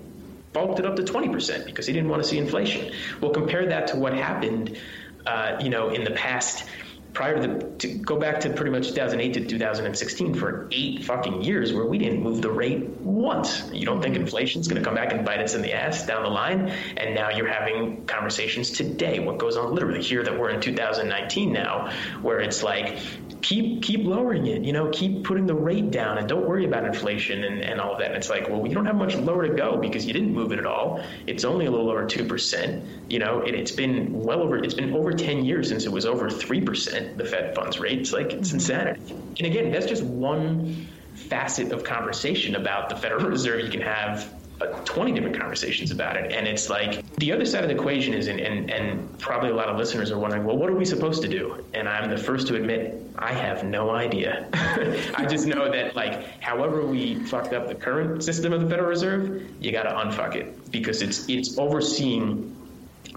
bulked 0.53 0.79
it 0.79 0.87
up 0.87 0.97
to 0.97 1.03
20% 1.03 1.65
because 1.65 1.87
he 1.87 1.93
didn't 1.93 2.09
want 2.09 2.23
to 2.23 2.29
see 2.29 2.39
inflation. 2.39 2.93
Well, 3.21 3.31
compare 3.31 3.67
that 3.67 3.89
to 3.89 3.97
what 3.97 4.13
happened, 4.15 4.79
uh, 5.27 5.59
you 5.61 5.71
know, 5.71 5.91
in 5.91 6.05
the 6.05 6.11
past 6.11 6.65
prior 7.13 7.41
to 7.41 7.49
the 7.49 7.65
to 7.79 7.89
go 7.99 8.17
back 8.19 8.41
to 8.41 8.51
pretty 8.51 8.71
much 8.71 8.89
2008 8.89 9.35
to 9.35 9.45
2016 9.47 10.35
for 10.35 10.69
eight 10.71 11.05
fucking 11.05 11.43
years 11.43 11.73
where 11.73 11.85
we 11.85 11.99
didn't 11.99 12.23
move 12.23 12.41
the 12.41 12.51
rate 12.51 12.89
once. 13.01 13.69
You 13.73 13.85
don't 13.85 14.01
think 14.01 14.17
inflation's 14.17 14.69
going 14.69 14.81
to 14.81 14.85
come 14.85 14.95
back 14.95 15.13
and 15.13 15.25
bite 15.25 15.41
us 15.41 15.55
in 15.55 15.63
the 15.63 15.73
ass 15.73 16.07
down 16.07 16.23
the 16.23 16.29
line? 16.29 16.69
And 16.97 17.15
now 17.15 17.31
you're 17.31 17.49
having 17.49 18.07
conversations 18.07 18.71
today. 18.71 19.19
What 19.19 19.39
goes 19.39 19.57
on 19.57 19.75
literally 19.75 20.03
here 20.03 20.23
that 20.23 20.39
we're 20.39 20.51
in 20.51 20.61
2019 20.61 21.53
now, 21.53 21.93
where 22.23 22.41
it's 22.41 22.63
like 22.63 22.99
keep 23.42 23.83
keep 23.83 24.05
lowering 24.05 24.46
it. 24.46 24.62
You 24.62 24.72
know, 24.72 24.90
keep 24.90 25.24
putting 25.24 25.46
the 25.46 25.55
rate 25.55 25.90
down 25.90 26.18
and 26.18 26.29
don't 26.29 26.48
worry 26.48 26.64
about 26.64 26.85
inflation 26.85 27.44
and, 27.44 27.61
and 27.61 27.81
all 27.81 27.92
of 27.92 27.98
that. 27.98 28.09
And 28.09 28.16
it's 28.16 28.31
like, 28.31 28.48
well, 28.48 28.66
you 28.66 28.74
don't 28.74 28.87
have 28.87 28.96
much 28.96 29.16
lower 29.16 29.46
to 29.46 29.55
go 29.55 29.76
because 29.76 30.07
you 30.07 30.12
didn't 30.12 30.33
move 30.33 30.53
it 30.53 30.59
at 30.59 30.66
all. 30.66 31.03
It's 31.26 31.44
only 31.44 31.66
a 31.66 31.70
little 31.70 31.90
over 31.90 32.07
two 32.07 32.24
percent. 32.24 32.85
You 33.09 33.18
know, 33.18 33.40
it, 33.40 33.55
it's 33.55 33.72
been 33.72 34.12
well 34.12 34.40
over 34.40 34.59
it's 34.59 34.74
been 34.74 34.94
over 34.94 35.12
ten 35.12 35.44
years 35.44 35.68
since 35.68 35.85
it 35.87 35.92
was 35.92 36.07
over 36.07 36.31
three 36.31 36.61
percent 36.61 37.18
the 37.18 37.24
Fed 37.24 37.55
funds 37.55 37.79
rate. 37.79 37.98
It's 37.98 38.12
like 38.12 38.33
it's 38.33 38.48
mm-hmm. 38.48 38.57
insanity. 38.57 39.14
And 39.38 39.46
again, 39.46 39.70
that's 39.70 39.87
just 39.87 40.03
one 40.03 40.87
facet 41.14 41.72
of 41.72 41.85
conversation 41.85 42.57
about 42.57 42.88
the 42.88 42.96
Federal 42.96 43.29
Reserve. 43.29 43.64
You 43.64 43.70
can 43.70 43.83
have 43.83 44.33
Uh, 44.61 44.66
20 44.85 45.12
different 45.12 45.38
conversations 45.38 45.90
about 45.90 46.18
it. 46.18 46.33
And 46.33 46.46
it's 46.46 46.68
like 46.68 47.03
the 47.16 47.33
other 47.33 47.46
side 47.46 47.62
of 47.62 47.70
the 47.70 47.75
equation 47.75 48.12
is, 48.12 48.27
and, 48.27 48.38
and, 48.38 48.70
and 48.70 49.18
probably 49.18 49.49
a 49.49 49.55
lot 49.55 49.68
of 49.68 49.79
listeners 49.79 50.11
are 50.11 50.18
wondering, 50.18 50.44
well, 50.44 50.59
what 50.59 50.68
are 50.68 50.75
we 50.75 50.85
supposed 50.85 51.23
to 51.23 51.29
do? 51.29 51.64
And 51.73 51.88
I'm 51.88 52.11
the 52.11 52.18
first 52.18 52.46
to 52.49 52.57
admit, 52.57 53.03
I 53.16 53.33
have 53.33 53.64
no 53.64 53.90
idea. 53.90 54.49
I 55.14 55.25
just 55.25 55.46
know 55.46 55.70
that, 55.70 55.96
like, 55.96 56.42
however 56.42 56.85
we 56.85 57.14
fucked 57.25 57.55
up 57.55 57.68
the 57.68 57.75
current 57.75 58.23
system 58.23 58.53
of 58.53 58.61
the 58.61 58.68
Federal 58.68 58.88
Reserve, 58.88 59.42
you 59.61 59.73
got 59.73 59.85
to 59.85 59.90
unfuck 59.90 60.35
it 60.35 60.70
because 60.70 61.01
it's 61.01 61.29
it's 61.29 61.59
overseeing 61.59 62.55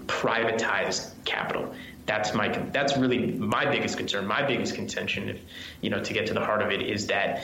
privatized 0.06 1.12
capital 1.24 1.72
that's 2.06 2.34
my 2.34 2.48
that's 2.72 2.96
really 2.98 3.32
my 3.32 3.64
biggest 3.64 3.96
concern 3.96 4.26
my 4.26 4.42
biggest 4.42 4.74
contention 4.74 5.30
if 5.30 5.40
you 5.80 5.88
know 5.88 6.02
to 6.02 6.12
get 6.12 6.26
to 6.26 6.34
the 6.34 6.44
heart 6.44 6.60
of 6.60 6.70
it 6.70 6.82
is 6.82 7.06
that 7.06 7.42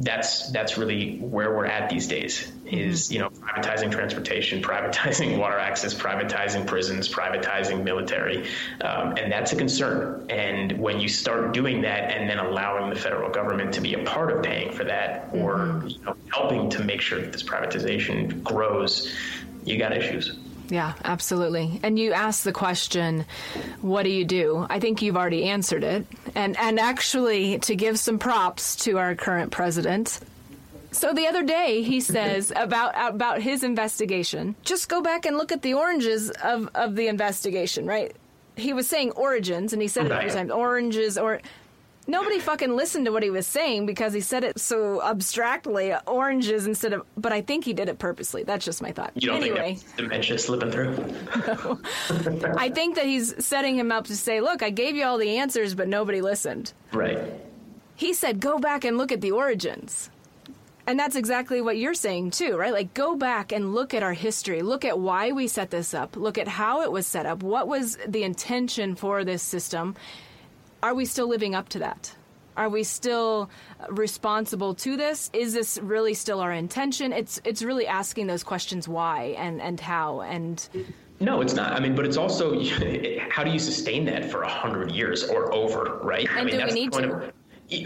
that's 0.00 0.50
that's 0.50 0.76
really 0.76 1.16
where 1.18 1.54
we're 1.54 1.66
at 1.66 1.88
these 1.88 2.06
days 2.06 2.52
is 2.66 3.10
you 3.10 3.18
know 3.18 3.30
privatizing 3.30 3.90
transportation 3.90 4.62
privatizing 4.62 5.38
water 5.38 5.58
access 5.58 5.94
privatizing 5.94 6.66
prisons 6.66 7.08
privatizing 7.08 7.82
military. 7.82 8.46
Um, 8.82 9.16
and 9.16 9.32
that's 9.32 9.52
a 9.52 9.56
concern. 9.56 10.26
And 10.28 10.72
when 10.78 11.00
you 11.00 11.08
start 11.08 11.52
doing 11.52 11.82
that 11.82 12.12
and 12.12 12.28
then 12.28 12.38
allowing 12.38 12.90
the 12.90 12.96
federal 12.96 13.30
government 13.30 13.72
to 13.74 13.80
be 13.80 13.94
a 13.94 14.04
part 14.04 14.30
of 14.30 14.42
paying 14.42 14.72
for 14.72 14.84
that 14.84 15.30
or 15.32 15.58
mm-hmm. 15.58 15.88
you 15.88 15.98
know, 16.04 16.16
helping 16.32 16.68
to 16.70 16.84
make 16.84 17.00
sure 17.00 17.20
that 17.20 17.32
this 17.32 17.42
privatization 17.42 18.42
grows 18.42 19.14
you 19.64 19.78
got 19.78 19.96
issues 19.96 20.36
yeah, 20.68 20.94
absolutely. 21.04 21.80
And 21.82 21.98
you 21.98 22.12
asked 22.12 22.44
the 22.44 22.52
question, 22.52 23.24
what 23.80 24.02
do 24.02 24.10
you 24.10 24.24
do? 24.24 24.66
I 24.68 24.80
think 24.80 25.02
you've 25.02 25.16
already 25.16 25.44
answered 25.44 25.84
it. 25.84 26.06
And 26.34 26.56
and 26.58 26.80
actually 26.80 27.58
to 27.60 27.76
give 27.76 27.98
some 27.98 28.18
props 28.18 28.76
to 28.84 28.98
our 28.98 29.14
current 29.14 29.52
president. 29.52 30.20
So 30.92 31.12
the 31.12 31.26
other 31.26 31.42
day 31.42 31.82
he 31.82 32.00
says 32.00 32.52
about 32.54 32.92
about 33.14 33.40
his 33.42 33.62
investigation, 33.62 34.54
just 34.62 34.88
go 34.88 35.02
back 35.02 35.26
and 35.26 35.36
look 35.36 35.52
at 35.52 35.62
the 35.62 35.74
oranges 35.74 36.30
of 36.30 36.68
of 36.74 36.96
the 36.96 37.08
investigation, 37.08 37.86
right? 37.86 38.14
He 38.56 38.72
was 38.72 38.88
saying 38.88 39.10
origins 39.12 39.72
and 39.72 39.82
he 39.82 39.88
said 39.88 40.06
it 40.06 40.12
a 40.12 40.20
few 40.20 40.30
times, 40.30 40.50
oranges 40.50 41.18
or 41.18 41.40
nobody 42.06 42.38
fucking 42.38 42.74
listened 42.76 43.06
to 43.06 43.12
what 43.12 43.22
he 43.22 43.30
was 43.30 43.46
saying 43.46 43.86
because 43.86 44.12
he 44.12 44.20
said 44.20 44.44
it 44.44 44.58
so 44.60 45.02
abstractly, 45.02 45.94
oranges 46.06 46.66
instead 46.66 46.92
of. 46.92 47.04
But 47.16 47.32
I 47.32 47.42
think 47.42 47.64
he 47.64 47.72
did 47.72 47.88
it 47.88 47.98
purposely. 47.98 48.42
That's 48.44 48.64
just 48.64 48.82
my 48.82 48.92
thought. 48.92 49.12
You 49.14 49.28
don't 49.28 49.42
anyway, 49.42 49.74
think 49.74 49.96
dementia 49.96 50.38
slipping 50.38 50.70
through? 50.70 50.96
no. 50.96 51.80
I 52.56 52.70
think 52.70 52.96
that 52.96 53.06
he's 53.06 53.44
setting 53.44 53.76
him 53.76 53.92
up 53.92 54.06
to 54.06 54.16
say, 54.16 54.40
"Look, 54.40 54.62
I 54.62 54.70
gave 54.70 54.96
you 54.96 55.04
all 55.04 55.18
the 55.18 55.38
answers, 55.38 55.74
but 55.74 55.88
nobody 55.88 56.20
listened." 56.20 56.72
Right. 56.92 57.18
He 57.94 58.12
said, 58.12 58.40
"Go 58.40 58.58
back 58.58 58.84
and 58.84 58.98
look 58.98 59.12
at 59.12 59.20
the 59.20 59.32
origins." 59.32 60.10
And 60.88 60.98
that's 61.00 61.16
exactly 61.16 61.60
what 61.60 61.76
you're 61.76 61.94
saying 61.94 62.30
too, 62.30 62.56
right? 62.56 62.72
Like 62.72 62.94
go 62.94 63.16
back 63.16 63.50
and 63.50 63.74
look 63.74 63.92
at 63.92 64.04
our 64.04 64.12
history. 64.12 64.62
Look 64.62 64.84
at 64.84 64.98
why 64.98 65.32
we 65.32 65.48
set 65.48 65.70
this 65.70 65.92
up. 65.92 66.16
Look 66.16 66.38
at 66.38 66.46
how 66.46 66.82
it 66.82 66.92
was 66.92 67.08
set 67.08 67.26
up. 67.26 67.42
What 67.42 67.66
was 67.66 67.98
the 68.06 68.22
intention 68.22 68.94
for 68.94 69.24
this 69.24 69.42
system? 69.42 69.96
Are 70.82 70.94
we 70.94 71.04
still 71.04 71.28
living 71.28 71.54
up 71.54 71.68
to 71.70 71.80
that? 71.80 72.14
Are 72.56 72.68
we 72.70 72.84
still 72.84 73.50
responsible 73.90 74.74
to 74.76 74.96
this? 74.96 75.30
Is 75.34 75.52
this 75.52 75.78
really 75.82 76.14
still 76.14 76.40
our 76.40 76.52
intention? 76.52 77.12
It's 77.12 77.40
it's 77.44 77.62
really 77.62 77.86
asking 77.86 78.28
those 78.28 78.42
questions 78.42 78.88
why 78.88 79.34
and 79.38 79.60
and 79.60 79.78
how 79.78 80.22
and 80.22 80.66
no, 81.20 81.40
it's 81.40 81.54
not. 81.54 81.72
I 81.72 81.80
mean, 81.80 81.94
but 81.94 82.04
it's 82.06 82.16
also 82.16 82.62
how 83.30 83.44
do 83.44 83.50
you 83.50 83.58
sustain 83.58 84.04
that 84.06 84.30
for 84.30 84.42
a 84.42 84.48
hundred 84.48 84.92
years 84.92 85.24
or 85.24 85.52
over, 85.52 85.98
right? 86.02 86.28
And 86.28 86.38
I 86.38 86.44
mean, 86.44 86.58
do 86.58 86.66
we 86.66 86.72
need 86.72 86.92
to? 86.92 87.12
Of, 87.12 87.32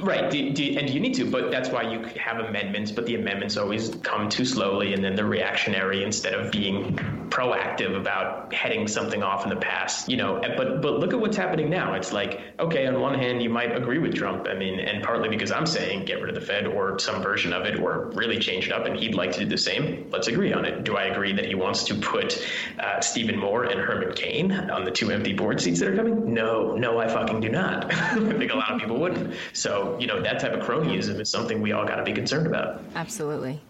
Right, 0.03 0.31
do, 0.31 0.53
do, 0.53 0.77
and 0.79 0.91
you 0.91 1.01
need 1.01 1.15
to, 1.15 1.25
but 1.25 1.51
that's 1.51 1.71
why 1.71 1.91
you 1.91 2.05
have 2.23 2.39
amendments. 2.39 2.93
But 2.93 3.07
the 3.07 3.15
amendments 3.15 3.57
always 3.57 3.89
come 4.03 4.29
too 4.29 4.45
slowly, 4.45 4.93
and 4.93 5.03
then 5.03 5.15
they're 5.15 5.25
reactionary 5.25 6.05
instead 6.05 6.35
of 6.35 6.53
being 6.53 6.97
proactive 7.31 7.97
about 7.97 8.53
heading 8.53 8.87
something 8.87 9.23
off 9.23 9.45
in 9.45 9.49
the 9.49 9.57
past. 9.57 10.07
You 10.07 10.19
know, 10.19 10.39
but 10.55 10.83
but 10.83 10.99
look 10.99 11.15
at 11.15 11.21
what's 11.21 11.37
happening 11.39 11.71
now. 11.71 11.95
It's 11.95 12.13
like 12.13 12.43
okay, 12.59 12.87
on 12.87 13.01
one 13.01 13.19
hand, 13.19 13.43
you 13.43 13.49
might 13.49 13.75
agree 13.75 13.97
with 13.97 14.15
Trump. 14.15 14.49
I 14.51 14.55
mean, 14.55 14.81
and 14.81 15.03
partly 15.03 15.31
because 15.31 15.51
I'm 15.51 15.65
saying 15.65 16.05
get 16.05 16.21
rid 16.21 16.29
of 16.29 16.35
the 16.35 16.47
Fed 16.47 16.67
or 16.67 16.99
some 16.99 17.23
version 17.23 17.55
of 17.55 17.65
it, 17.65 17.81
or 17.81 18.11
really 18.11 18.39
change 18.39 18.67
it 18.67 18.73
up, 18.73 18.85
and 18.85 18.95
he'd 18.99 19.15
like 19.15 19.33
to 19.33 19.41
do 19.41 19.47
the 19.47 19.57
same. 19.57 20.11
Let's 20.11 20.29
agree 20.29 20.53
on 20.53 20.67
it. 20.67 20.85
Do 20.85 20.99
I 20.99 21.05
agree 21.05 21.33
that 21.33 21.47
he 21.47 21.55
wants 21.55 21.85
to 21.85 21.95
put 21.95 22.47
uh, 22.79 23.01
Stephen 23.01 23.39
Moore 23.39 23.65
and 23.65 23.81
Herman 23.81 24.13
Cain 24.13 24.53
on 24.53 24.85
the 24.85 24.91
two 24.91 25.11
empty 25.11 25.33
board 25.33 25.59
seats 25.59 25.81
that 25.81 25.89
are 25.89 25.97
coming? 25.97 26.35
No, 26.35 26.75
no, 26.75 26.99
I 26.99 27.09
fucking 27.09 27.41
do 27.41 27.49
not. 27.49 27.91
I 27.95 28.19
think 28.19 28.53
a 28.53 28.57
lot 28.57 28.73
of 28.73 28.79
people 28.79 28.99
wouldn't. 28.99 29.35
So 29.55 29.70
so, 29.71 29.97
you 30.01 30.09
know, 30.09 30.21
that 30.21 30.41
type 30.41 30.53
of 30.53 30.67
cronyism 30.67 31.21
is 31.21 31.31
something 31.31 31.63
we 31.63 31.71
all 31.71 31.87
got 31.87 31.95
to 31.95 32.03
be 32.03 32.13
concerned 32.13 32.49
about. 32.49 32.83
Absolutely 32.97 33.61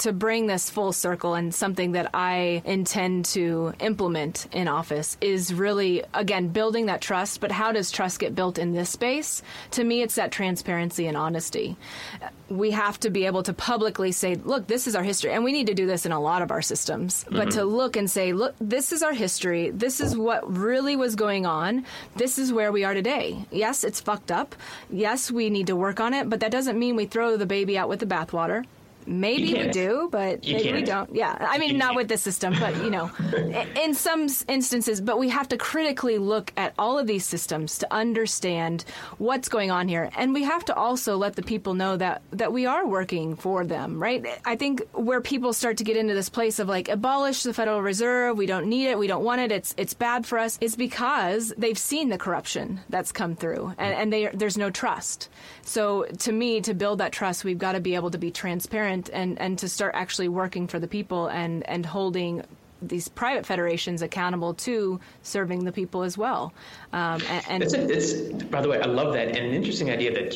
to 0.00 0.12
bring 0.12 0.46
this 0.46 0.70
full 0.70 0.92
circle 0.92 1.34
and 1.34 1.54
something 1.54 1.92
that 1.92 2.10
I 2.14 2.62
intend 2.64 3.26
to 3.26 3.72
implement 3.80 4.46
in 4.52 4.68
office 4.68 5.16
is 5.20 5.54
really, 5.54 6.02
again, 6.14 6.48
building 6.48 6.86
that 6.86 7.00
trust. 7.00 7.40
But 7.40 7.52
how 7.52 7.72
does 7.72 7.90
trust 7.90 8.18
get 8.18 8.34
built 8.34 8.58
in 8.58 8.72
this 8.72 8.90
space? 8.90 9.42
To 9.72 9.84
me, 9.84 10.02
it's 10.02 10.16
that 10.16 10.32
transparency 10.32 11.06
and 11.06 11.16
honesty. 11.16 11.76
We 12.48 12.72
have 12.72 12.98
to 13.00 13.10
be 13.10 13.26
able 13.26 13.42
to 13.44 13.52
publicly 13.52 14.12
say, 14.12 14.34
look, 14.34 14.66
this 14.66 14.86
is 14.86 14.96
our 14.96 15.02
history. 15.02 15.32
And 15.32 15.44
we 15.44 15.52
need 15.52 15.68
to 15.68 15.74
do 15.74 15.86
this 15.86 16.04
in 16.04 16.12
a 16.12 16.20
lot 16.20 16.42
of 16.42 16.50
our 16.50 16.62
systems. 16.62 17.24
Mm-hmm. 17.24 17.36
But 17.36 17.50
to 17.52 17.64
look 17.64 17.96
and 17.96 18.10
say, 18.10 18.32
look, 18.32 18.54
this 18.60 18.92
is 18.92 19.02
our 19.02 19.12
history. 19.12 19.70
This 19.70 20.00
is 20.00 20.16
what 20.16 20.50
really 20.50 20.96
was 20.96 21.14
going 21.14 21.46
on. 21.46 21.84
This 22.16 22.38
is 22.38 22.52
where 22.52 22.72
we 22.72 22.84
are 22.84 22.94
today. 22.94 23.44
Yes, 23.50 23.84
it's 23.84 24.00
fucked 24.00 24.32
up. 24.32 24.54
Yes, 24.90 25.30
we 25.30 25.50
need 25.50 25.68
to 25.68 25.76
work 25.76 26.00
on 26.00 26.14
it. 26.14 26.28
But 26.28 26.40
that 26.40 26.50
doesn't 26.50 26.78
mean 26.78 26.96
we 26.96 27.06
throw 27.06 27.36
the 27.36 27.46
baby 27.46 27.78
out 27.78 27.88
with 27.88 28.00
the 28.00 28.06
bathwater. 28.06 28.64
Maybe 29.10 29.54
we 29.54 29.68
do, 29.68 30.08
but 30.10 30.46
maybe 30.46 30.72
we 30.72 30.82
don't. 30.82 31.12
Yeah, 31.12 31.36
I 31.40 31.58
mean, 31.58 31.76
not 31.76 31.96
with 31.96 32.06
this 32.06 32.22
system, 32.22 32.54
but 32.60 32.76
you 32.76 32.90
know, 32.90 33.10
in 33.74 33.92
some 33.94 34.28
instances. 34.46 35.00
But 35.00 35.18
we 35.18 35.28
have 35.30 35.48
to 35.48 35.56
critically 35.56 36.18
look 36.18 36.52
at 36.56 36.74
all 36.78 36.96
of 36.96 37.08
these 37.08 37.24
systems 37.24 37.78
to 37.78 37.92
understand 37.92 38.84
what's 39.18 39.48
going 39.48 39.72
on 39.72 39.88
here, 39.88 40.10
and 40.16 40.32
we 40.32 40.44
have 40.44 40.64
to 40.66 40.74
also 40.76 41.16
let 41.16 41.34
the 41.34 41.42
people 41.42 41.74
know 41.74 41.96
that 41.96 42.22
that 42.30 42.52
we 42.52 42.66
are 42.66 42.86
working 42.86 43.34
for 43.34 43.64
them. 43.64 44.00
Right? 44.00 44.24
I 44.44 44.54
think 44.54 44.86
where 44.92 45.20
people 45.20 45.52
start 45.52 45.78
to 45.78 45.84
get 45.84 45.96
into 45.96 46.14
this 46.14 46.28
place 46.28 46.60
of 46.60 46.68
like 46.68 46.88
abolish 46.88 47.42
the 47.42 47.52
Federal 47.52 47.82
Reserve, 47.82 48.36
we 48.36 48.46
don't 48.46 48.66
need 48.66 48.86
it, 48.86 48.98
we 48.98 49.08
don't 49.08 49.24
want 49.24 49.40
it, 49.40 49.50
it's 49.50 49.74
it's 49.76 49.94
bad 49.94 50.24
for 50.24 50.38
us, 50.38 50.56
is 50.60 50.76
because 50.76 51.52
they've 51.58 51.76
seen 51.76 52.10
the 52.10 52.18
corruption 52.18 52.78
that's 52.88 53.10
come 53.10 53.34
through, 53.34 53.74
and, 53.76 53.92
and 53.92 54.12
they, 54.12 54.28
there's 54.32 54.56
no 54.56 54.70
trust. 54.70 55.28
So 55.70 56.02
to 56.02 56.32
me, 56.32 56.60
to 56.62 56.74
build 56.74 56.98
that 56.98 57.12
trust, 57.12 57.44
we've 57.44 57.56
got 57.56 57.72
to 57.72 57.80
be 57.80 57.94
able 57.94 58.10
to 58.10 58.18
be 58.18 58.32
transparent 58.32 59.08
and, 59.12 59.40
and 59.40 59.56
to 59.60 59.68
start 59.68 59.94
actually 59.94 60.26
working 60.26 60.66
for 60.66 60.80
the 60.80 60.88
people 60.88 61.28
and, 61.28 61.64
and 61.68 61.86
holding 61.86 62.42
these 62.82 63.06
private 63.06 63.46
federations 63.46 64.02
accountable 64.02 64.54
to 64.54 64.98
serving 65.22 65.64
the 65.64 65.70
people 65.70 66.02
as 66.02 66.18
well. 66.18 66.52
Um, 66.92 67.22
and, 67.48 67.62
it's, 67.62 67.74
it's, 67.74 68.42
by 68.46 68.62
the 68.62 68.68
way, 68.68 68.80
I 68.80 68.86
love 68.86 69.12
that. 69.12 69.28
And 69.28 69.36
an 69.36 69.54
interesting 69.54 69.90
idea 69.90 70.12
that 70.12 70.34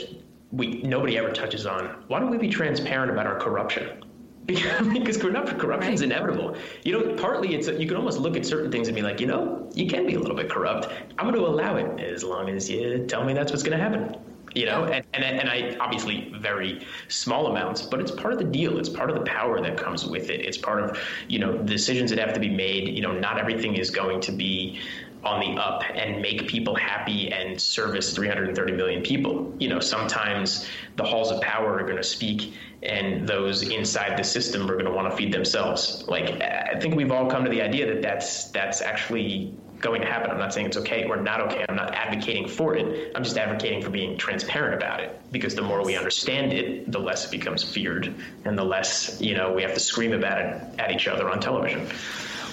we 0.52 0.82
nobody 0.82 1.18
ever 1.18 1.32
touches 1.32 1.66
on. 1.66 1.86
Why 2.06 2.20
don't 2.20 2.30
we 2.30 2.38
be 2.38 2.48
transparent 2.48 3.10
about 3.10 3.26
our 3.26 3.40
corruption? 3.40 4.04
because 4.46 5.16
corruption 5.16 5.58
is 5.58 6.00
right. 6.00 6.02
inevitable. 6.02 6.56
You 6.84 6.92
know, 6.92 7.14
partly 7.14 7.56
it's 7.56 7.66
you 7.66 7.88
can 7.88 7.96
almost 7.96 8.20
look 8.20 8.36
at 8.36 8.46
certain 8.46 8.70
things 8.70 8.86
and 8.86 8.94
be 8.94 9.02
like, 9.02 9.18
you 9.18 9.26
know, 9.26 9.68
you 9.74 9.88
can 9.88 10.06
be 10.06 10.14
a 10.14 10.20
little 10.20 10.36
bit 10.36 10.48
corrupt. 10.48 10.92
I'm 11.18 11.28
going 11.28 11.34
to 11.34 11.44
allow 11.44 11.74
it 11.74 12.00
as 12.00 12.22
long 12.22 12.48
as 12.50 12.70
you 12.70 13.04
tell 13.08 13.24
me 13.24 13.32
that's 13.32 13.50
what's 13.50 13.64
going 13.64 13.76
to 13.76 13.82
happen. 13.82 14.16
You 14.54 14.66
know, 14.66 14.84
and, 14.84 15.04
and 15.12 15.24
and 15.24 15.48
I 15.48 15.76
obviously 15.80 16.32
very 16.36 16.86
small 17.08 17.48
amounts, 17.48 17.82
but 17.82 18.00
it's 18.00 18.10
part 18.10 18.32
of 18.32 18.38
the 18.38 18.44
deal. 18.44 18.78
It's 18.78 18.88
part 18.88 19.10
of 19.10 19.16
the 19.16 19.24
power 19.24 19.60
that 19.60 19.76
comes 19.76 20.06
with 20.06 20.30
it. 20.30 20.44
It's 20.44 20.58
part 20.58 20.82
of 20.82 20.98
you 21.28 21.38
know 21.38 21.58
decisions 21.58 22.10
that 22.10 22.18
have 22.18 22.34
to 22.34 22.40
be 22.40 22.50
made. 22.50 22.88
You 22.88 23.02
know, 23.02 23.12
not 23.12 23.38
everything 23.38 23.74
is 23.76 23.90
going 23.90 24.20
to 24.22 24.32
be 24.32 24.80
on 25.24 25.40
the 25.40 25.60
up 25.60 25.82
and 25.94 26.20
make 26.20 26.46
people 26.46 26.74
happy 26.74 27.32
and 27.32 27.60
service 27.60 28.14
330 28.14 28.72
million 28.74 29.02
people. 29.02 29.54
You 29.58 29.68
know, 29.68 29.80
sometimes 29.80 30.68
the 30.96 31.04
halls 31.04 31.30
of 31.30 31.40
power 31.40 31.78
are 31.78 31.82
going 31.82 31.96
to 31.96 32.02
speak 32.02 32.54
and 32.82 33.26
those 33.26 33.62
inside 33.62 34.18
the 34.18 34.24
system 34.24 34.70
are 34.70 34.74
going 34.74 34.84
to 34.84 34.90
want 34.90 35.10
to 35.10 35.16
feed 35.16 35.32
themselves. 35.32 36.04
Like 36.06 36.42
I 36.42 36.78
think 36.78 36.94
we've 36.94 37.10
all 37.10 37.26
come 37.26 37.44
to 37.44 37.50
the 37.50 37.62
idea 37.62 37.86
that 37.86 38.02
that's 38.02 38.50
that's 38.50 38.82
actually 38.82 39.56
going 39.84 40.00
to 40.00 40.06
happen. 40.06 40.30
I'm 40.30 40.38
not 40.38 40.52
saying 40.52 40.66
it's 40.66 40.76
okay 40.78 41.04
or 41.04 41.16
not 41.16 41.40
okay. 41.42 41.64
I'm 41.68 41.76
not 41.76 41.94
advocating 41.94 42.48
for 42.48 42.74
it. 42.74 43.12
I'm 43.14 43.22
just 43.22 43.36
advocating 43.36 43.82
for 43.82 43.90
being 43.90 44.16
transparent 44.16 44.74
about 44.74 45.00
it 45.00 45.20
because 45.30 45.54
the 45.54 45.62
more 45.62 45.84
we 45.84 45.96
understand 45.96 46.52
it, 46.52 46.90
the 46.90 46.98
less 46.98 47.26
it 47.26 47.30
becomes 47.30 47.62
feared 47.62 48.12
and 48.44 48.58
the 48.58 48.64
less, 48.64 49.20
you 49.20 49.34
know, 49.34 49.52
we 49.52 49.62
have 49.62 49.74
to 49.74 49.80
scream 49.80 50.12
about 50.12 50.40
it 50.40 50.80
at 50.80 50.90
each 50.90 51.06
other 51.06 51.28
on 51.30 51.38
television. 51.38 51.86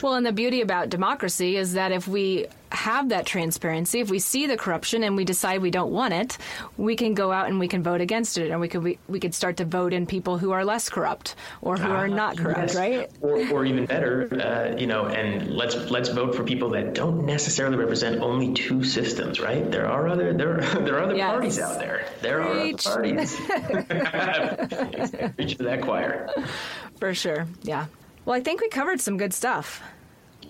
Well, 0.01 0.15
and 0.15 0.25
the 0.25 0.33
beauty 0.33 0.61
about 0.61 0.89
democracy 0.89 1.57
is 1.57 1.73
that 1.73 1.91
if 1.91 2.07
we 2.07 2.47
have 2.71 3.09
that 3.09 3.25
transparency, 3.25 3.99
if 3.99 4.09
we 4.09 4.19
see 4.19 4.47
the 4.47 4.57
corruption 4.57 5.03
and 5.03 5.15
we 5.15 5.25
decide 5.25 5.61
we 5.61 5.71
don't 5.71 5.91
want 5.91 6.13
it, 6.13 6.37
we 6.77 6.95
can 6.95 7.13
go 7.13 7.31
out 7.31 7.47
and 7.47 7.59
we 7.59 7.67
can 7.67 7.83
vote 7.83 8.01
against 8.01 8.37
it, 8.37 8.51
and 8.51 8.59
we 8.59 8.67
could 8.67 8.83
we, 8.83 8.97
we 9.07 9.19
could 9.19 9.33
start 9.33 9.57
to 9.57 9.65
vote 9.65 9.93
in 9.93 10.05
people 10.05 10.37
who 10.37 10.51
are 10.51 10.65
less 10.65 10.89
corrupt 10.89 11.35
or 11.61 11.77
who 11.77 11.91
uh, 11.91 11.95
are 11.95 12.07
not 12.07 12.37
corrupt, 12.37 12.73
yes. 12.73 12.75
right? 12.75 13.09
Or, 13.21 13.37
or 13.51 13.65
even 13.65 13.85
better, 13.85 14.27
uh, 14.41 14.77
you 14.77 14.87
know, 14.87 15.05
and 15.05 15.55
let's 15.55 15.75
let's 15.75 16.09
vote 16.09 16.35
for 16.35 16.43
people 16.43 16.69
that 16.71 16.93
don't 16.93 17.25
necessarily 17.25 17.77
represent 17.77 18.21
only 18.21 18.53
two 18.53 18.83
systems, 18.83 19.39
right? 19.39 19.69
There 19.69 19.87
are 19.87 20.07
other 20.07 20.33
there 20.33 20.57
are, 20.57 20.61
there 20.81 20.97
are 20.97 21.03
other 21.03 21.15
yes. 21.15 21.31
parties 21.31 21.59
out 21.59 21.79
there. 21.79 22.05
There 22.21 22.43
Preach. 22.43 22.87
are 22.87 23.03
other 23.03 23.13
parties. 23.13 23.39
Preach 25.35 25.57
to 25.57 25.63
that 25.63 25.81
choir. 25.81 26.29
For 26.97 27.13
sure, 27.13 27.47
yeah. 27.63 27.87
Well, 28.25 28.35
I 28.35 28.41
think 28.41 28.61
we 28.61 28.69
covered 28.69 29.01
some 29.01 29.17
good 29.17 29.33
stuff. 29.33 29.81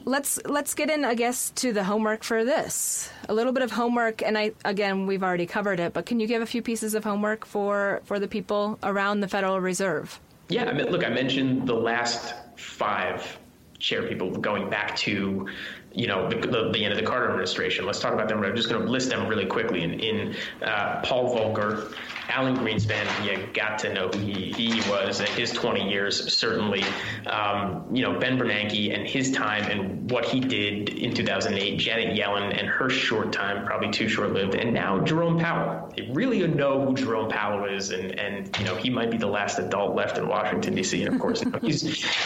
Let's 0.06 0.40
let's 0.46 0.74
get 0.74 0.90
in, 0.90 1.06
I 1.06 1.16
guess, 1.16 1.52
to 1.52 1.74
the 1.74 1.84
homework 1.84 2.24
for 2.24 2.44
this. 2.44 3.10
A 3.30 3.34
little 3.34 3.54
bit 3.54 3.64
of 3.64 3.72
homework, 3.72 4.22
and 4.22 4.38
I 4.38 4.52
again 4.66 5.06
we've 5.08 5.24
already 5.24 5.46
covered 5.46 5.80
it, 5.80 5.94
but 5.94 6.06
can 6.06 6.20
you 6.20 6.28
give 6.28 6.42
a 6.42 6.46
few 6.46 6.62
pieces 6.62 6.96
of 6.96 7.04
homework 7.04 7.46
for 7.46 8.02
for 8.06 8.20
the 8.20 8.28
people 8.28 8.80
around 8.84 9.20
the 9.20 9.28
Federal 9.28 9.60
Reserve? 9.60 10.20
Yeah, 10.50 10.66
I 10.66 10.74
mean, 10.74 10.88
look, 10.88 11.06
I 11.06 11.10
mentioned 11.10 11.68
the 11.68 11.76
last 11.76 12.34
five 12.58 13.38
chair 13.80 14.04
people 14.08 14.32
going 14.32 14.70
back 14.70 14.96
to 14.96 15.48
you 15.94 16.08
know 16.08 16.30
the, 16.30 16.36
the, 16.38 16.72
the, 16.72 16.84
end 16.84 16.94
of 16.94 17.00
the 17.00 17.06
Carter 17.06 17.28
administration. 17.28 17.86
Let's 17.86 18.00
talk 18.00 18.14
about 18.14 18.30
them. 18.30 18.44
I'm 18.44 18.56
just 18.56 18.70
going 18.70 18.82
to 18.84 18.90
list 18.90 19.10
them 19.10 19.28
really 19.28 19.46
quickly. 19.46 19.84
In, 19.84 20.00
in 20.00 20.36
uh, 20.62 21.02
Paul 21.04 21.36
Volcker, 21.36 21.94
Alan 22.30 22.56
Greenspan, 22.56 23.06
you 23.26 23.48
got 23.54 23.80
to 23.80 23.94
know 23.94 24.08
who 24.08 24.20
he, 24.20 24.52
he 24.52 24.90
was 24.90 25.20
in 25.20 25.28
his 25.28 25.52
20 25.52 25.90
years, 25.90 26.34
certainly. 26.34 26.84
Um, 27.26 27.86
you 27.94 28.02
know, 28.04 28.18
Ben 28.20 28.38
Bernanke 28.38 28.94
and 28.94 29.08
his 29.08 29.32
time 29.32 29.64
and 29.66 30.10
what 30.10 30.26
he 30.26 30.40
did 30.40 30.90
in 30.90 31.14
2008, 31.14 31.78
Janet 31.78 32.18
Yellen 32.18 32.58
and 32.58 32.68
her 32.68 32.90
short 32.90 33.34
time, 33.34 33.66
probably 33.66 33.92
too 33.92 34.08
short 34.08 34.32
lived, 34.32 34.56
and 34.56 34.74
now 34.74 35.00
Jerome 35.02 35.40
Powell. 35.40 35.92
They 35.96 36.10
really 36.14 36.46
know 36.48 36.86
who 36.86 36.96
Jerome 36.96 37.30
Powell 37.30 37.66
is, 37.66 37.92
and, 37.92 38.18
and 38.18 38.58
you 38.58 38.66
know, 38.66 38.76
he 38.76 38.90
might 38.90 39.12
be 39.12 39.18
the 39.18 39.28
last 39.28 39.60
adult 39.60 39.96
left 39.96 40.18
in 40.18 40.28
Washington, 40.28 40.76
D.C., 40.76 41.04
and 41.04 41.14
of 41.14 41.20
course, 41.20 41.42
you 41.42 41.50
know, 41.52 41.60
he's, 41.60 41.82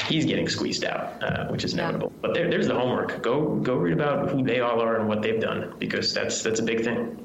he's 0.07 0.25
getting 0.25 0.47
squeezed 0.47 0.85
out, 0.85 1.23
uh, 1.23 1.47
which 1.47 1.63
is 1.63 1.73
inevitable. 1.73 2.11
But 2.21 2.33
there, 2.33 2.49
there's 2.49 2.67
the 2.67 2.75
homework. 2.75 3.21
Go, 3.21 3.54
go 3.61 3.75
read 3.75 3.93
about 3.93 4.29
who 4.29 4.43
they 4.43 4.59
all 4.59 4.81
are 4.81 4.97
and 4.97 5.07
what 5.07 5.21
they've 5.21 5.41
done, 5.41 5.75
because 5.79 6.13
that's, 6.13 6.43
that's 6.43 6.59
a 6.59 6.63
big 6.63 6.83
thing. 6.83 7.21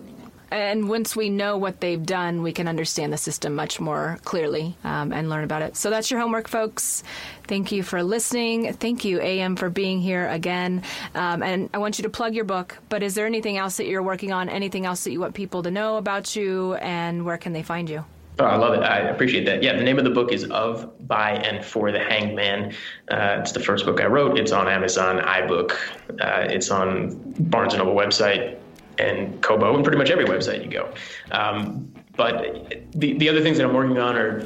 And 0.52 0.88
once 0.88 1.14
we 1.14 1.30
know 1.30 1.58
what 1.58 1.80
they've 1.80 2.04
done, 2.04 2.42
we 2.42 2.52
can 2.52 2.66
understand 2.66 3.12
the 3.12 3.16
system 3.16 3.54
much 3.54 3.78
more 3.78 4.18
clearly 4.24 4.76
um, 4.82 5.12
and 5.12 5.30
learn 5.30 5.44
about 5.44 5.62
it. 5.62 5.76
So 5.76 5.90
that's 5.90 6.10
your 6.10 6.18
homework, 6.18 6.48
folks. 6.48 7.04
Thank 7.44 7.70
you 7.70 7.84
for 7.84 8.02
listening. 8.02 8.72
Thank 8.72 9.04
you, 9.04 9.20
AM, 9.20 9.54
for 9.54 9.70
being 9.70 10.00
here 10.00 10.28
again. 10.28 10.82
Um, 11.14 11.44
and 11.44 11.70
I 11.72 11.78
want 11.78 11.98
you 11.98 12.02
to 12.02 12.10
plug 12.10 12.34
your 12.34 12.44
book. 12.44 12.78
But 12.88 13.04
is 13.04 13.14
there 13.14 13.26
anything 13.26 13.58
else 13.58 13.76
that 13.76 13.86
you're 13.86 14.02
working 14.02 14.32
on? 14.32 14.48
Anything 14.48 14.86
else 14.86 15.04
that 15.04 15.12
you 15.12 15.20
want 15.20 15.34
people 15.34 15.62
to 15.62 15.70
know 15.70 15.98
about 15.98 16.34
you? 16.34 16.74
And 16.74 17.24
where 17.24 17.38
can 17.38 17.52
they 17.52 17.62
find 17.62 17.88
you? 17.88 18.04
Oh, 18.40 18.46
I 18.46 18.56
love 18.56 18.72
it. 18.72 18.82
I 18.82 19.00
appreciate 19.00 19.44
that. 19.44 19.62
Yeah, 19.62 19.76
the 19.76 19.82
name 19.82 19.98
of 19.98 20.04
the 20.04 20.10
book 20.10 20.32
is 20.32 20.44
Of, 20.44 21.06
By, 21.06 21.32
and 21.32 21.62
For 21.62 21.92
the 21.92 21.98
Hangman. 21.98 22.72
Uh, 23.10 23.36
it's 23.40 23.52
the 23.52 23.60
first 23.60 23.84
book 23.84 24.00
I 24.00 24.06
wrote. 24.06 24.38
It's 24.38 24.50
on 24.50 24.66
Amazon, 24.66 25.18
iBook. 25.18 25.72
Uh, 26.18 26.46
it's 26.48 26.70
on 26.70 27.20
Barnes 27.38 27.74
& 27.74 27.76
Noble 27.76 27.94
website 27.94 28.56
and 28.98 29.42
Kobo 29.42 29.74
and 29.74 29.84
pretty 29.84 29.98
much 29.98 30.08
every 30.08 30.24
website 30.24 30.64
you 30.64 30.70
go. 30.70 30.90
Um, 31.32 31.92
but 32.16 32.72
the, 32.92 33.12
the 33.18 33.28
other 33.28 33.42
things 33.42 33.58
that 33.58 33.66
I'm 33.66 33.74
working 33.74 33.98
on 33.98 34.16
are 34.16 34.42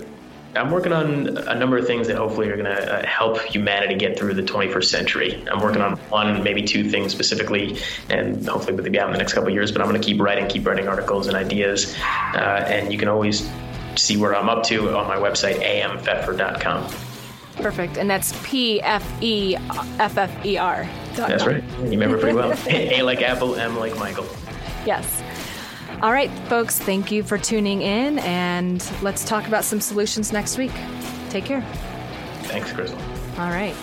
I'm 0.57 0.73
working 0.73 0.93
on 0.93 1.37
a 1.37 1.55
number 1.55 1.77
of 1.77 1.87
things 1.87 2.09
that 2.09 2.17
hopefully 2.17 2.49
are 2.49 2.57
going 2.57 2.67
to 2.77 2.95
uh, 2.95 3.07
help 3.07 3.41
humanity 3.43 3.95
get 3.95 4.19
through 4.19 4.35
the 4.35 4.43
21st 4.43 4.85
century. 4.85 5.45
I'm 5.51 5.61
working 5.61 5.83
on 5.83 5.97
one, 6.11 6.43
maybe 6.43 6.63
two 6.63 6.89
things 6.89 7.13
specifically, 7.13 7.79
and 8.09 8.47
hopefully 8.47 8.75
we'll 8.75 8.89
be 8.89 8.99
out 8.99 9.09
in 9.09 9.13
the 9.13 9.19
next 9.19 9.33
couple 9.33 9.49
of 9.49 9.55
years. 9.55 9.73
But 9.73 9.83
I'm 9.83 9.89
going 9.89 10.01
to 10.01 10.07
keep 10.07 10.21
writing, 10.21 10.47
keep 10.49 10.67
writing 10.67 10.87
articles 10.87 11.27
and 11.27 11.37
ideas, 11.37 11.97
uh, 12.35 12.67
and 12.69 12.93
you 12.93 12.99
can 12.99 13.09
always 13.09 13.49
see 13.97 14.17
where 14.17 14.35
I'm 14.35 14.49
up 14.49 14.65
to 14.65 14.97
on 14.97 15.07
my 15.09 15.17
website, 15.17 15.61
ampfeffer.com. 15.63 16.93
Perfect. 17.57 17.97
And 17.97 18.11
that's 18.11 18.39
P 18.45 18.83
F 18.83 19.23
E 19.23 19.57
F 19.57 20.19
F 20.19 20.45
E 20.45 20.57
R. 20.59 20.89
That's 21.15 21.47
right. 21.47 21.63
You 21.81 21.91
remember 21.91 22.19
pretty 22.19 22.35
well. 22.35 22.53
A 22.69 23.03
like 23.03 23.23
Apple, 23.23 23.55
M 23.55 23.77
like 23.79 23.97
Michael. 23.99 24.27
Yes. 24.85 25.23
All 26.03 26.13
right, 26.13 26.31
folks, 26.49 26.79
thank 26.79 27.11
you 27.13 27.23
for 27.23 27.39
tuning 27.39 27.81
in, 27.81 28.19
and 28.19 28.87
let's 29.01 29.25
talk 29.25 29.47
about 29.47 29.65
some 29.65 29.81
solutions 29.81 30.33
next 30.33 30.59
week. 30.59 30.73
Take 31.31 31.45
care. 31.45 31.63
Thanks, 32.43 32.73
Crystal. 32.73 32.99
All 33.39 33.49
right. 33.49 33.75